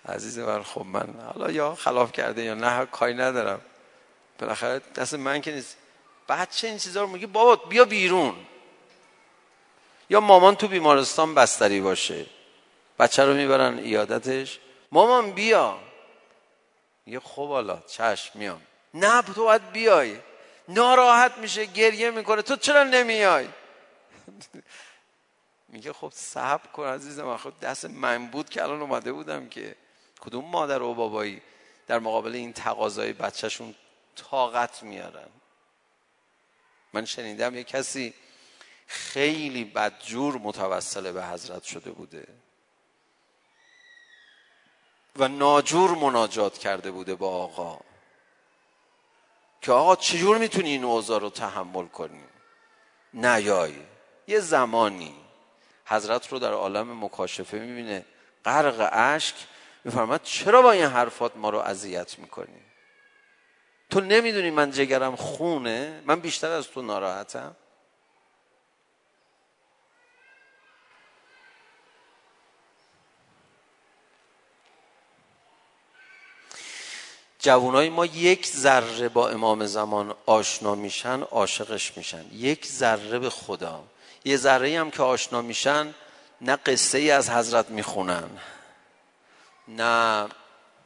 عزیز 0.06 0.40
من 0.40 0.64
خب 0.64 0.86
من 0.86 1.14
حالا 1.34 1.52
یا 1.52 1.76
خلاف 1.76 2.12
کرده 2.12 2.44
یا 2.44 2.54
نه 2.54 2.86
کاری 2.86 3.14
ندارم. 3.14 3.62
بالاخره 4.40 4.82
دست 4.96 5.14
من 5.14 5.42
که 5.42 5.52
نیست. 5.52 5.78
بچه 6.30 6.68
این 6.68 6.78
چیزا 6.78 7.02
رو 7.02 7.08
میگه 7.08 7.28
بابا 7.28 7.56
بیا 7.56 7.86
بیرون. 7.86 8.36
یا 10.10 10.20
مامان 10.20 10.56
تو 10.56 10.68
بیمارستان 10.68 11.36
بستری 11.36 11.82
باشه. 11.82 12.26
بچه 13.00 13.24
رو 13.26 13.34
می‌برن 13.34 13.78
ایادتش. 13.78 14.60
مامان 14.92 15.32
بیا. 15.32 15.80
یه 17.06 17.20
خب 17.20 17.48
حالا 17.48 17.82
چشم 17.88 18.40
میام. 18.40 18.62
نه 18.94 19.22
تو 19.22 19.44
باید 19.44 19.72
بیای. 19.72 20.20
ناراحت 20.68 21.38
میشه 21.38 21.66
گریه 21.66 22.12
می‌کنه. 22.12 22.42
تو 22.42 22.56
چرا 22.56 22.84
نمیای؟ 22.84 23.48
میگه 25.70 25.94
خب 25.94 26.12
صبر 26.16 26.68
کن 26.68 26.86
عزیزم. 26.86 27.38
خب 27.38 27.54
دست 27.62 27.86
من 27.86 28.28
بود 28.28 28.50
که 28.50 28.64
الان 28.64 28.82
اومده 28.82 29.12
بودم 29.12 29.50
که. 29.50 29.76
کدوم 30.20 30.46
مادر 30.46 30.82
و 30.82 30.94
بابایی 30.94 31.42
در 31.88 32.00
مقابل 32.00 32.36
این 32.36 32.54
تقاضای 32.54 33.14
بچهشون 33.14 33.76
طاقت 34.16 34.84
میارن؟ 34.84 35.30
من 36.94 37.06
شنیدم 37.06 37.56
یه 37.56 37.64
کسی 37.64 38.14
خیلی 38.88 39.64
بدجور 39.64 40.38
متوسل 40.38 41.12
به 41.12 41.26
حضرت 41.26 41.64
شده 41.64 41.92
بوده. 41.92 42.28
و 45.18 45.28
ناجور 45.28 45.92
مناجات 45.92 46.58
کرده 46.58 46.92
بوده 46.92 47.16
با 47.16 47.30
آقا. 47.30 47.80
که 49.62 49.72
آقا 49.72 49.96
چجور 49.96 50.38
می‌تونی 50.38 50.70
این 50.70 50.84
اوضاع 50.84 51.20
رو 51.20 51.30
تحمل 51.30 51.86
کنی؟ 51.88 52.24
نیای 53.14 53.74
یه 54.28 54.40
زمانی. 54.40 55.16
حضرت 55.86 56.32
رو 56.32 56.40
در 56.40 56.52
عالم 56.52 57.04
مکاشفه 57.06 57.60
می‌بینه 57.60 58.06
غرق 58.46 58.90
اشک 58.92 59.36
میفرماد 59.84 60.22
چرا 60.24 60.62
با 60.62 60.72
این 60.72 60.86
حرفات 60.86 61.38
ما 61.38 61.50
رو 61.50 61.58
اذیت 61.58 62.20
می‌کنی؟ 62.20 62.62
تو 63.90 64.02
نمی‌دونی 64.02 64.50
من 64.50 64.72
جگرم 64.72 65.16
خونه 65.16 66.04
من 66.06 66.20
بیشتر 66.20 66.52
از 66.52 66.68
تو 66.68 66.82
ناراحتم. 66.82 67.56
جوانای 77.48 77.90
ما 77.90 78.06
یک 78.06 78.48
ذره 78.48 79.10
با 79.10 79.30
امام 79.30 79.66
زمان 79.66 80.16
آشنا 80.26 80.76
میشن 80.76 81.22
عاشقش 81.22 81.98
میشن. 81.98 82.26
یک 82.34 82.66
ذره 82.66 83.20
به 83.20 83.30
خدا. 83.30 83.84
یه 84.26 84.38
ذره 84.38 84.80
هم 84.80 84.92
که 84.92 85.04
آشنا 85.04 85.42
میشن 85.42 85.94
نه 86.42 86.56
قصه 86.56 86.98
ای 86.98 87.12
از 87.12 87.30
حضرت 87.30 87.70
می‌خونن 87.70 88.30
نه 89.68 90.28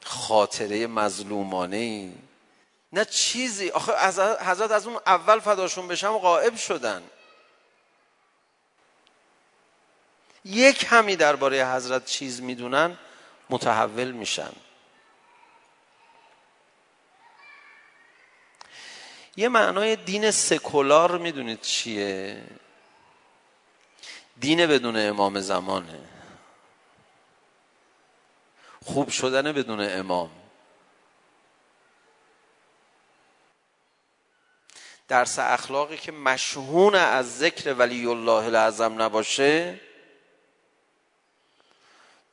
خاطره 0.04 0.88
مظلومانه 0.88 1.78
ای 1.78 2.12
نه 2.94 3.06
چیزی. 3.06 3.70
آخه 3.70 3.94
از 3.94 4.20
حضرت 4.20 4.72
از 4.72 4.88
اون 4.88 5.00
اول 5.06 5.40
فداشون 5.40 5.88
بشم 5.88 6.18
غائب 6.18 6.56
شدن. 6.56 7.02
یک 10.46 10.86
همی 10.90 11.16
درباره 11.16 11.76
حضرت 11.76 12.06
چیز 12.06 12.42
می‌دونن 12.42 12.98
متحول 13.50 14.12
میشن. 14.12 14.52
یه 19.42 19.50
معنای 19.50 19.96
دین 19.96 20.32
سکولار 20.32 21.18
می‌دونید 21.18 21.62
چیه؟ 21.62 22.44
دین 24.40 24.68
بدون 24.68 25.10
امام 25.10 25.40
زمانه. 25.40 26.00
خوب 28.86 29.10
شدن 29.10 29.52
بدون 29.52 30.00
امام. 30.00 30.32
درس 35.08 35.40
اخلاقی 35.40 35.98
که 35.98 36.12
مشهون 36.12 36.96
از 36.96 37.38
ذکر 37.38 37.74
ولی 37.74 38.06
الله 38.06 38.46
الاعظم 38.46 39.02
نباشه 39.02 39.80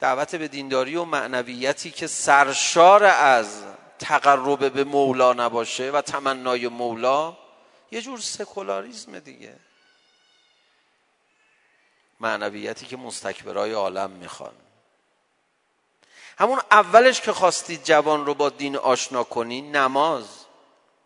دعوت 0.00 0.34
به 0.34 0.48
دینداری 0.48 0.96
و 0.96 1.04
معنویتی 1.04 1.90
که 1.90 2.06
سرشار 2.06 3.04
از 3.04 3.62
تقرب 3.98 4.72
به 4.72 4.84
مولا 4.84 5.32
نباشه 5.32 5.90
و 5.90 6.00
تمنای 6.00 6.68
مولا 6.68 7.36
یه 7.90 8.02
جور 8.02 8.18
سکولاریزم 8.18 9.18
دیگه. 9.18 9.56
معنویتی 12.20 12.86
که 12.86 12.96
مستکبرای 12.96 13.72
عالم 13.72 14.10
می‌خوان. 14.10 14.52
همون 16.38 16.60
اولش 16.70 17.20
که 17.20 17.32
خواستید 17.32 17.84
جوان 17.84 18.26
رو 18.26 18.34
با 18.34 18.48
دین 18.48 18.76
آشنا 18.76 19.24
کنی 19.24 19.60
نماز. 19.60 20.24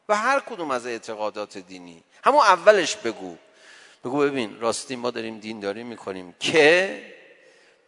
و 0.09 0.17
هر 0.17 0.41
کدوم 0.41 0.71
از 0.71 0.87
اعتقادات 0.87 1.59
دینی. 1.59 2.03
همون 2.25 2.41
اولش 2.41 2.97
بگو. 2.97 3.37
بگو 4.05 4.19
ببین 4.19 4.61
راستی 4.61 4.97
ما 4.97 5.11
داریم 5.11 5.39
دینداری 5.39 5.83
می‌کنیم. 5.83 6.35
که؟ 6.41 7.15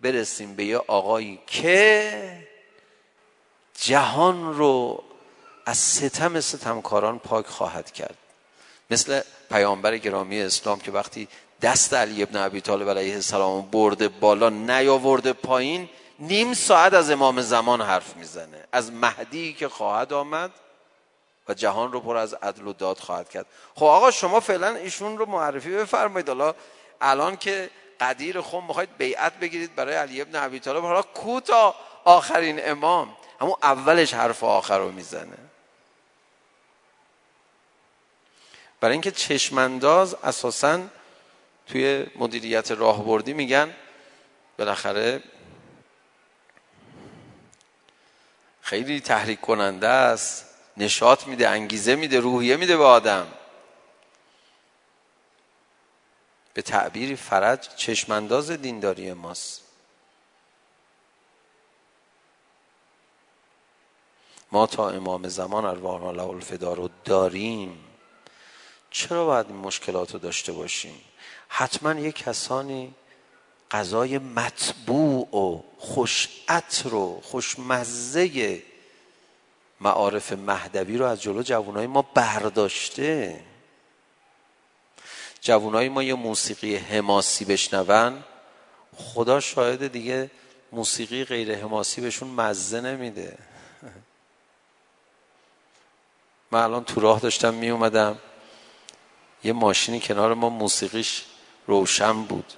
برسیم 0.01 0.57
به 0.57 0.65
یه 0.65 0.79
آقایی. 0.79 1.41
که؟ 1.47 2.44
جهان 3.79 4.55
رو 4.55 5.03
از 5.67 5.79
ستم 5.79 6.41
ستمکاران 6.41 7.19
پاک 7.19 7.47
خواهد 7.47 7.93
کرد. 7.93 8.17
مثل 8.91 9.21
پیامبر 9.51 9.99
گرامی 9.99 10.41
اسلام 10.41 10.81
که 10.81 10.93
وقتی 10.93 11.29
دست 11.63 11.95
علی 11.95 12.23
ابن 12.23 12.37
ابی 12.37 12.61
طالب 12.61 12.91
علیه 12.91 13.15
السلام 13.15 13.71
برده 13.71 14.09
بالا 14.09 14.49
نیاورده 14.49 15.33
پایین 15.33 15.89
نیم 16.19 16.55
ساعت 16.55 16.95
از 16.95 17.11
امام 17.11 17.41
زمان 17.41 17.81
حرف 17.81 18.17
می‌زنه. 18.17 18.65
از 18.73 18.93
مهدی 18.93 19.53
که 19.53 19.69
خواهد 19.69 20.13
آمد 20.13 20.51
و 21.49 21.55
جهان 21.55 21.93
رو 21.93 22.01
پر 22.01 22.17
از 22.17 22.35
عدل 22.35 22.67
و 22.67 22.73
داد 22.73 22.99
خواهد 22.99 23.29
کرد. 23.29 23.47
خب 23.75 23.85
آقا 23.85 24.11
شما 24.11 24.41
فعلا 24.41 24.69
ایشون 24.69 25.19
رو 25.19 25.27
معرفی 25.27 25.71
بفرمایید. 25.71 26.29
حالا 26.29 26.55
الان 27.01 27.37
که 27.37 27.71
قدیر 28.01 28.41
خون 28.41 28.65
می‌خواید 28.65 28.97
بیعت 28.99 29.39
بگیرید 29.39 29.75
برای 29.75 29.95
علی 29.95 30.21
ابن 30.21 30.45
ابی 30.45 30.61
طالب 30.61 30.83
حالا 30.83 31.03
کو 31.03 31.41
تا 31.41 31.75
آخرین 32.05 32.71
امام. 32.71 33.17
همون 33.41 33.55
اولش 33.63 34.15
حرف 34.15 34.45
آخر 34.45 34.79
رو 34.79 34.93
می‌زنه. 34.93 35.39
برای 38.81 38.93
اینکه 38.93 39.11
چشمانداز 39.11 40.15
اساسا 40.15 40.81
توی 41.67 42.07
مدیریت 42.17 42.71
راهبردی 42.71 43.33
میگن 43.33 43.75
بالاخره 44.59 45.23
خیلی 48.61 49.01
تحریک 49.01 49.41
کننده 49.41 49.89
است 49.89 50.47
نشاط 50.77 51.27
میده 51.27 51.49
انگیزه 51.49 51.95
میده 51.95 52.21
روحیه 52.21 52.57
میده 52.57 52.77
به 52.77 52.85
آدم. 52.85 53.27
به 56.55 56.63
تعبیری 56.63 57.17
فرج 57.17 57.69
چشمانداز 57.77 58.51
دینداری 58.51 59.13
ماست. 59.13 59.64
ما 64.55 64.67
تا 64.67 64.91
امام 64.91 65.29
زمان 65.29 65.65
ارواح 65.65 66.05
الله 66.05 66.23
الفدا 66.23 66.73
رو 66.73 66.89
داریم. 67.05 67.79
چرا 68.91 69.27
باید 69.27 69.47
این 69.47 69.57
مشکلات 69.57 70.13
رو 70.13 70.19
داشته 70.19 70.53
باشیم؟ 70.53 71.01
حتما 71.49 71.93
یه 72.01 72.13
کسانی 72.13 72.95
غذای 73.71 74.19
مطبوع 74.19 75.37
و 75.37 75.63
خوش 75.79 76.29
عطر 76.49 76.95
و 76.95 77.21
خوشمزه 77.21 78.63
معارف 79.81 80.33
مهدوی 80.33 80.99
رو 80.99 81.07
از 81.07 81.23
جلو 81.23 81.43
جوانای 81.43 81.87
ما 81.87 82.03
برداشته. 82.03 83.41
جوانای 85.41 85.89
ما 85.89 86.03
یه 86.03 86.15
موسیقی 86.15 86.77
حماسی 86.77 87.45
بشنون. 87.45 88.25
خدا 88.97 89.41
شاهد 89.41 89.93
دیگه 89.93 90.31
موسیقی 90.73 91.25
غیر 91.25 91.55
حماسی 91.55 92.01
بهشون 92.01 92.29
مزه 92.29 92.81
نمیده. 92.81 93.39
من 96.55 96.63
الان 96.63 96.85
تو 96.85 97.01
راه 97.01 97.21
داشتم 97.21 97.55
می 97.55 97.71
اومدم 97.71 98.19
یه 99.45 99.53
ماشینی 99.53 100.01
کنار 100.01 100.35
ما 100.35 100.49
موسیقیش 100.49 101.25
روشن 101.67 102.23
بود. 102.23 102.53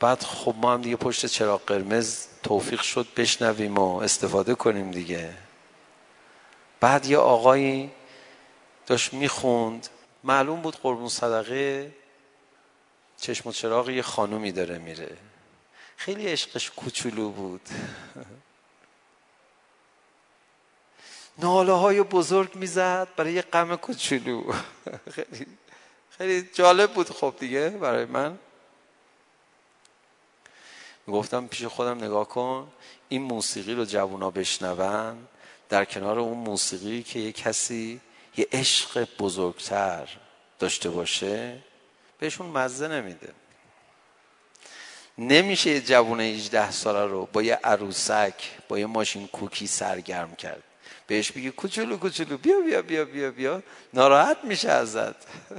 بعد 0.00 0.22
خب 0.22 0.54
ما 0.58 0.72
هم 0.72 0.82
دیگه 0.82 0.96
پشت 0.96 1.26
چراغ 1.26 1.64
قرمز 1.66 2.26
توفیق 2.42 2.80
شد 2.80 3.06
بشنویم 3.16 3.78
و 3.78 3.96
استفاده 3.96 4.54
کنیم 4.54 4.90
دیگه. 4.90 5.34
بعد 6.80 7.06
یه 7.06 7.18
آقایی 7.18 7.90
داشت 8.86 9.12
می‌خوند. 9.12 9.88
معلوم 10.24 10.60
بود 10.60 10.76
قربون 10.76 11.08
صدقه 11.08 11.92
چشم 13.16 13.48
و 13.48 13.52
چراغ 13.52 13.88
یه 13.88 14.02
خانومی 14.02 14.52
داره 14.52 14.78
میره. 14.78 15.16
خیلی 15.96 16.26
عشقش 16.26 16.70
کوچولو 16.70 17.30
بود. 17.30 17.68
ناله 21.38 21.72
های 21.72 22.02
بزرگ 22.02 22.54
می‌زد 22.54 23.08
برای 23.16 23.32
یه 23.32 23.42
غم 23.42 23.76
کوچولو. 23.76 24.52
خیلی 25.14 25.46
خیلی 26.18 26.48
جالب 26.52 26.92
بود 26.92 27.10
خب 27.10 27.34
دیگه 27.38 27.68
برای 27.68 28.04
من. 28.04 28.38
گفتم 31.08 31.46
پیش 31.46 31.64
خودم 31.64 32.04
نگاه 32.04 32.28
کن 32.28 32.72
این 33.08 33.22
موسیقی 33.22 33.74
رو 33.74 33.84
جوونا 33.84 34.30
بشنون. 34.30 35.28
در 35.68 35.84
کنار 35.84 36.18
اون 36.18 36.38
موسیقی 36.38 37.02
که 37.02 37.18
یه 37.18 37.32
کسی 37.32 38.00
یه 38.36 38.48
عشق 38.52 39.08
بزرگتر 39.18 40.08
داشته 40.58 40.90
باشه 40.90 41.58
بهشون 42.18 42.46
مزه 42.46 42.88
نمیده. 42.88 43.32
نمیشه 45.18 45.70
یه 45.70 45.80
جوون 45.80 46.20
18 46.20 46.70
ساله 46.70 47.12
رو 47.12 47.28
با 47.32 47.42
یه 47.42 47.54
عروسک 47.64 48.34
با 48.68 48.78
یه 48.78 48.86
ماشین 48.86 49.26
کوکی 49.26 49.66
سرگرم 49.66 50.36
کرد. 50.36 50.62
بهش 51.10 51.32
بگی 51.32 51.50
کوچولو 51.50 51.96
کوچولو 51.96 52.38
بیا 52.38 52.60
بیا 52.60 52.82
بیا 52.82 53.04
بیا 53.04 53.30
بیا. 53.30 53.62
ناراحت 53.94 54.38
میشه 54.44 54.70
ازت. 54.70 55.16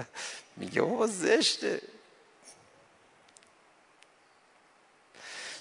میگه 0.58 0.82
بابا 0.82 1.08
زشته. 1.08 1.82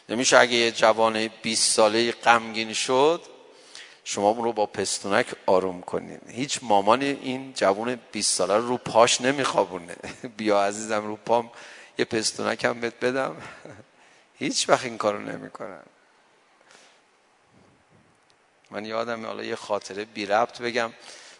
نمیشه 0.08 0.38
اگه 0.38 0.52
یه 0.52 0.70
جوان 0.70 1.28
20 1.42 1.72
ساله 1.72 2.12
غمگین 2.12 2.72
شد 2.72 3.22
شما 4.04 4.30
اون 4.30 4.44
رو 4.44 4.52
با 4.52 4.66
پستونک 4.66 5.26
آروم 5.46 5.80
کنین. 5.80 6.20
هیچ 6.28 6.58
مامان 6.62 7.02
این 7.02 7.52
جوان 7.54 8.00
20 8.12 8.34
ساله 8.34 8.56
رو 8.56 8.76
پاش 8.76 9.20
نمیخوابونه. 9.20 9.96
بیا 10.36 10.64
عزیزم 10.64 11.06
رو 11.06 11.16
پام 11.16 11.50
یه 11.98 12.04
پستونک 12.04 12.64
هم 12.64 12.80
بدم. 12.80 13.36
هیچ 14.38 14.68
وقت 14.68 14.84
این 14.84 14.98
کارو 14.98 15.18
نمی‌کنن. 15.18 15.82
من 18.70 18.84
یادم 18.84 19.26
حالا 19.26 19.44
یه 19.44 19.56
خاطره 19.56 20.04
بی 20.04 20.26
ربط 20.26 20.62
بگم. 20.62 20.92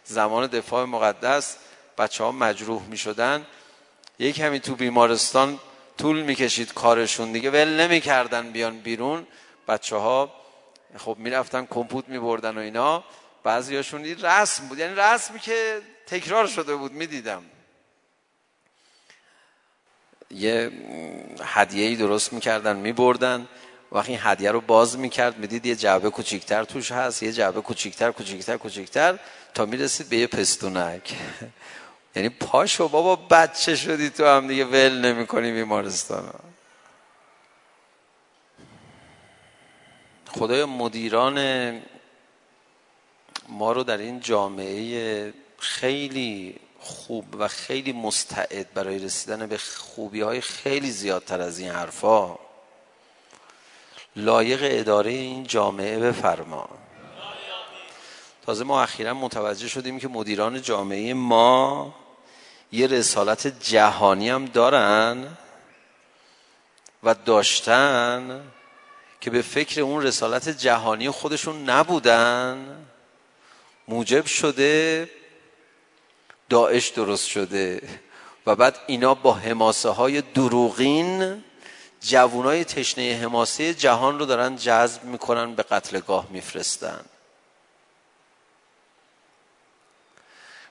زمان 0.05 0.47
دفاع 0.47 0.85
مقدس 0.85 1.57
بچه 1.99 2.25
ها 2.25 2.33
مجروح 2.33 2.83
می 2.83 2.99
شدن 2.99 3.47
یک 4.19 4.41
همین 4.41 4.61
تو 4.61 4.75
بیمارستان 4.75 5.59
طول 5.99 6.23
می‌کشید 6.23 6.75
کارشون 6.75 7.33
دیگه. 7.33 7.51
ول 7.51 7.81
نمی‌کردن 7.81 8.51
بیان 8.51 8.79
بیرون. 8.79 9.27
بچه 9.69 9.97
ها 9.97 10.33
خب 10.99 11.17
می‌رفتن 11.19 11.67
کمپوت 11.71 12.09
میبردن 12.09 12.59
و 12.59 12.61
اینا. 12.61 13.05
بعضیاشون 13.45 14.05
این 14.05 14.23
رسم 14.23 14.69
بود. 14.69 14.79
یعنی 14.79 14.95
رسمی 14.95 15.39
که 15.39 15.83
تکرار 16.07 16.47
شده 16.47 16.75
بود 16.75 16.93
می‌دیدم. 16.93 17.43
یه 20.31 20.73
هدیه 21.43 21.87
ای 21.89 21.97
درست 21.97 22.33
می‌کردن 22.33 22.77
میبردن. 22.77 23.49
وقتی 23.93 24.13
این 24.13 24.21
هدیه 24.23 24.51
رو 24.51 24.61
باز 24.61 24.99
می‌کرد 24.99 25.39
می‌دید 25.39 25.67
یه 25.67 25.77
جعبه 25.77 26.11
کوچیکتر 26.11 26.65
توش 26.65 26.93
هست 26.93 27.23
یه 27.23 27.33
جعبه 27.33 27.61
کوچیکتر 27.61 28.11
کوچیکتر 28.11 28.57
کوچیکتر 28.57 29.19
تا 29.55 29.67
می‌رسید 29.67 30.09
به 30.09 30.17
یه 30.17 30.27
پستونک. 30.27 31.15
یعنی 32.17 32.29
پاشو 32.29 32.89
بابا 32.89 33.17
بچه 33.17 33.77
شدی 33.77 34.11
تو 34.11 34.27
هم 34.27 34.49
دیگه 34.49 34.65
ول 34.65 35.01
نمی 35.01 35.27
کنی 35.27 35.53
بیمارستان 35.53 36.35
خدای 40.33 40.65
مدیران 40.65 41.39
ما 43.49 43.73
رو 43.73 43.83
در 43.83 43.99
این 43.99 44.21
جامعه 44.21 45.33
خیلی 45.59 46.57
خوب 46.79 47.25
و 47.39 47.49
خیلی 47.49 47.93
مستعد 47.93 48.75
برای 48.75 48.99
رسیدن 48.99 49.47
به 49.47 49.59
خوبی 49.59 50.21
های 50.21 50.41
خیلی 50.41 50.91
زیادتر 50.91 51.41
از 51.41 51.59
این 51.59 51.71
حرفا 51.71 52.50
لایق 54.17 54.61
اداره 54.63 55.11
این 55.11 55.45
جامعه 55.45 55.99
بفرما. 55.99 56.69
تازه 58.47 58.65
ما 58.65 58.83
اخیرا 58.83 59.15
متوجه 59.15 59.69
شدیم 59.69 59.99
که 59.99 60.09
مدیران 60.09 60.63
جامعه 60.63 61.15
ما 61.15 61.95
یه 62.73 62.87
رسالت 62.87 63.47
جهانی 63.47 64.29
هم 64.29 64.45
دارن 64.45 65.37
و 67.03 67.15
داشتن 67.15 68.43
که 69.21 69.31
به 69.31 69.43
فکر 69.43 69.81
اون 69.81 70.03
رسالت 70.03 70.49
جهانی 70.49 71.11
خودشون 71.11 71.71
نبودن. 71.71 72.87
موجب 73.89 74.27
شده 74.27 75.11
داعش 76.49 76.89
درست 76.89 77.27
شده 77.27 77.83
و 78.47 78.57
بعد 78.57 78.79
اینا 78.87 79.15
با 79.15 79.35
حماسه 79.35 79.89
های 79.89 80.21
دروغین 80.21 81.45
جوانای 82.01 82.65
تشنه 82.65 83.19
حماسه 83.23 83.75
جهان 83.75 84.19
رو 84.19 84.27
دارن 84.27 84.57
جذب 84.57 85.05
می‌کنن 85.05 85.55
به 85.55 85.63
قتلگاه 85.63 86.27
میفرستن. 86.31 87.05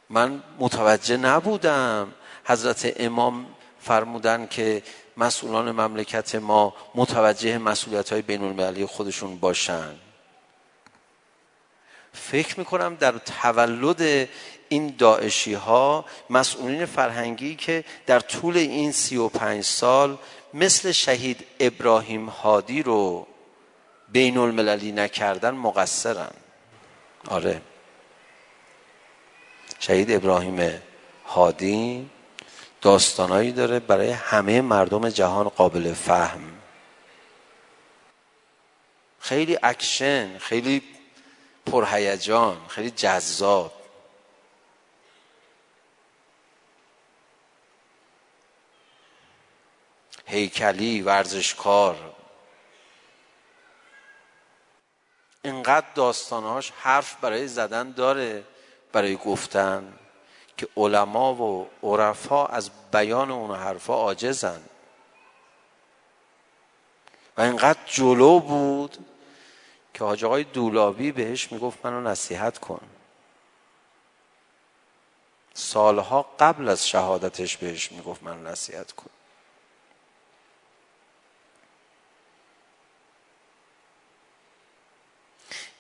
من 0.10 0.44
متوجه 0.60 1.18
نبودم. 1.18 2.14
حضرت 2.46 2.94
امام 3.00 3.46
فرمودن 3.82 4.48
که 4.48 4.84
مسئولان 5.18 5.72
مملکت 5.72 6.36
ما 6.36 6.76
متوجه 6.96 7.58
مسئولیت 7.58 8.10
های 8.10 8.22
بین 8.22 8.44
المللی 8.44 8.86
خودشون 8.86 9.40
باشن. 9.40 9.96
فکر 12.14 12.60
می‌کنم 12.60 12.96
در 12.96 13.12
تولد 13.12 14.30
این 14.70 14.96
داعشی 14.98 15.54
ها 15.54 16.06
مسئولین 16.30 16.86
فرهنگی 16.86 17.56
که 17.56 17.84
در 18.06 18.20
طول 18.20 18.58
این 18.58 18.92
سی 18.92 19.18
و 19.18 19.28
پنج 19.28 19.64
سال 19.64 20.18
مثل 20.54 20.92
شهید 20.92 21.48
ابراهیم 21.60 22.30
هادی 22.30 22.84
رو 22.84 23.28
بین 24.12 24.38
المللی 24.38 24.92
نکردن 24.92 25.52
مقصرن. 25.52 26.32
آره. 27.28 27.62
شهید 29.80 30.12
ابراهیم 30.12 30.82
هادی 31.26 32.10
داستانایی 32.82 33.52
داره 33.52 33.80
برای 33.80 34.10
همه 34.10 34.62
مردم 34.62 35.10
جهان 35.10 35.50
قابل 35.50 35.94
فهم. 35.94 36.42
خیلی 39.20 39.58
اکشن 39.64 40.38
خیلی 40.38 40.82
پرهیجان 41.66 42.58
خیلی 42.68 42.90
جذاب. 42.90 43.79
هیکلی 50.30 51.02
ورزشکار. 51.02 52.16
اینقدر 55.42 55.88
داستانهاش 55.96 56.72
حرف 56.72 57.16
برای 57.16 57.48
زدن 57.48 57.92
داره 57.92 58.44
برای 58.92 59.16
گفتن 59.16 60.00
که 60.58 60.68
علما 60.78 61.34
و 61.34 61.70
عرفا 61.84 62.46
از 62.46 62.70
بیان 62.92 63.32
اون 63.32 63.56
حرفا 63.56 63.94
عاجزن. 63.94 64.62
و 67.38 67.42
اینقدر 67.42 67.80
جلو 67.86 68.40
بود 68.40 68.98
که 69.94 70.04
حاج 70.04 70.26
آقای 70.26 70.44
دولابی 70.44 71.12
بهش 71.12 71.52
می‌گفت 71.52 71.86
منو 71.86 72.02
نصیحت 72.02 72.58
کن. 72.58 72.82
سالها 75.54 76.26
قبل 76.40 76.70
از 76.70 76.88
شهادتش 76.88 77.58
بهش 77.58 77.92
می‌گفت 77.92 78.24
منو 78.24 78.50
نصیحت 78.52 78.92
کن. 78.92 79.10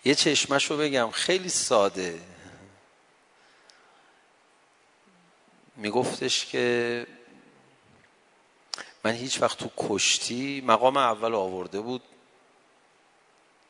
یه 0.06 0.16
چشمش 0.16 0.66
رو 0.66 0.78
بگم 0.78 1.10
خیلی 1.12 1.50
ساده. 1.50 2.22
میگفتش 5.76 6.46
که 6.46 7.08
من 9.04 9.12
هیچ 9.12 9.42
وقت 9.42 9.58
تو 9.58 9.72
کشتی 9.78 10.62
مقام 10.66 10.98
اول 10.98 11.36
آورده 11.36 11.82
بود 11.82 12.02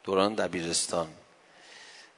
دوران 0.04 0.36
دبیرستان. 0.36 1.14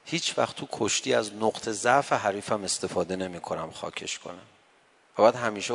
هیچ 0.04 0.38
وقت 0.38 0.56
تو 0.56 0.68
کشتی 0.72 1.14
از 1.14 1.34
نقطه 1.34 1.72
ضعف 1.72 2.12
حریفم 2.12 2.64
استفاده 2.64 3.16
نمی 3.16 3.40
کنم 3.40 3.70
خاکش 3.70 4.18
کنم. 4.18 4.46
و 5.18 5.22
بعد 5.22 5.36
همیشه 5.36 5.74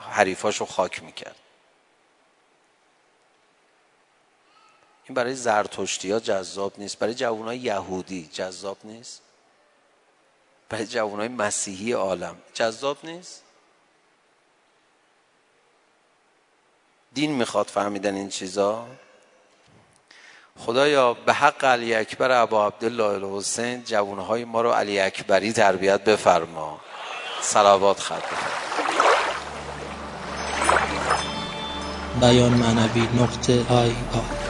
حریفاش 0.00 0.56
رو 0.56 0.66
خاک 0.66 1.02
می‌کرد. 1.02 1.36
این 5.04 5.14
برای 5.14 5.34
زرتشتی 5.34 6.10
ها 6.10 6.20
جذاب 6.20 6.72
نیست. 6.78 6.98
برای 6.98 7.14
جوان 7.14 7.46
های 7.46 7.58
یهودی 7.58 8.30
جذاب 8.32 8.76
نیست. 8.84 9.22
برای 10.68 10.86
جوان 10.86 11.18
های 11.18 11.28
مسیحی 11.28 11.92
عالم 11.92 12.36
جذاب 12.54 12.96
نیست. 13.02 13.42
دین 17.12 17.32
می‌خواد 17.32 17.66
فهمیدن 17.66 18.14
این 18.14 18.28
چیزا. 18.28 18.86
خدایا 20.58 21.14
به 21.14 21.32
حق 21.32 21.64
علی 21.64 21.94
اکبر 21.94 22.30
ابا 22.30 22.66
عبدالله 22.66 23.04
الحسین 23.04 23.84
جوانهای 23.84 24.44
ما 24.44 24.60
رو 24.60 24.70
علی 24.70 25.00
اکبری 25.00 25.52
تربیت 25.52 26.04
بفرما. 26.04 26.80
صلوات 27.40 28.00
خط. 28.00 28.22
بیان 32.20 32.52
معنوی 32.52 33.08
نقطه 33.22 33.66
آی 33.70 33.88
آی 33.88 34.41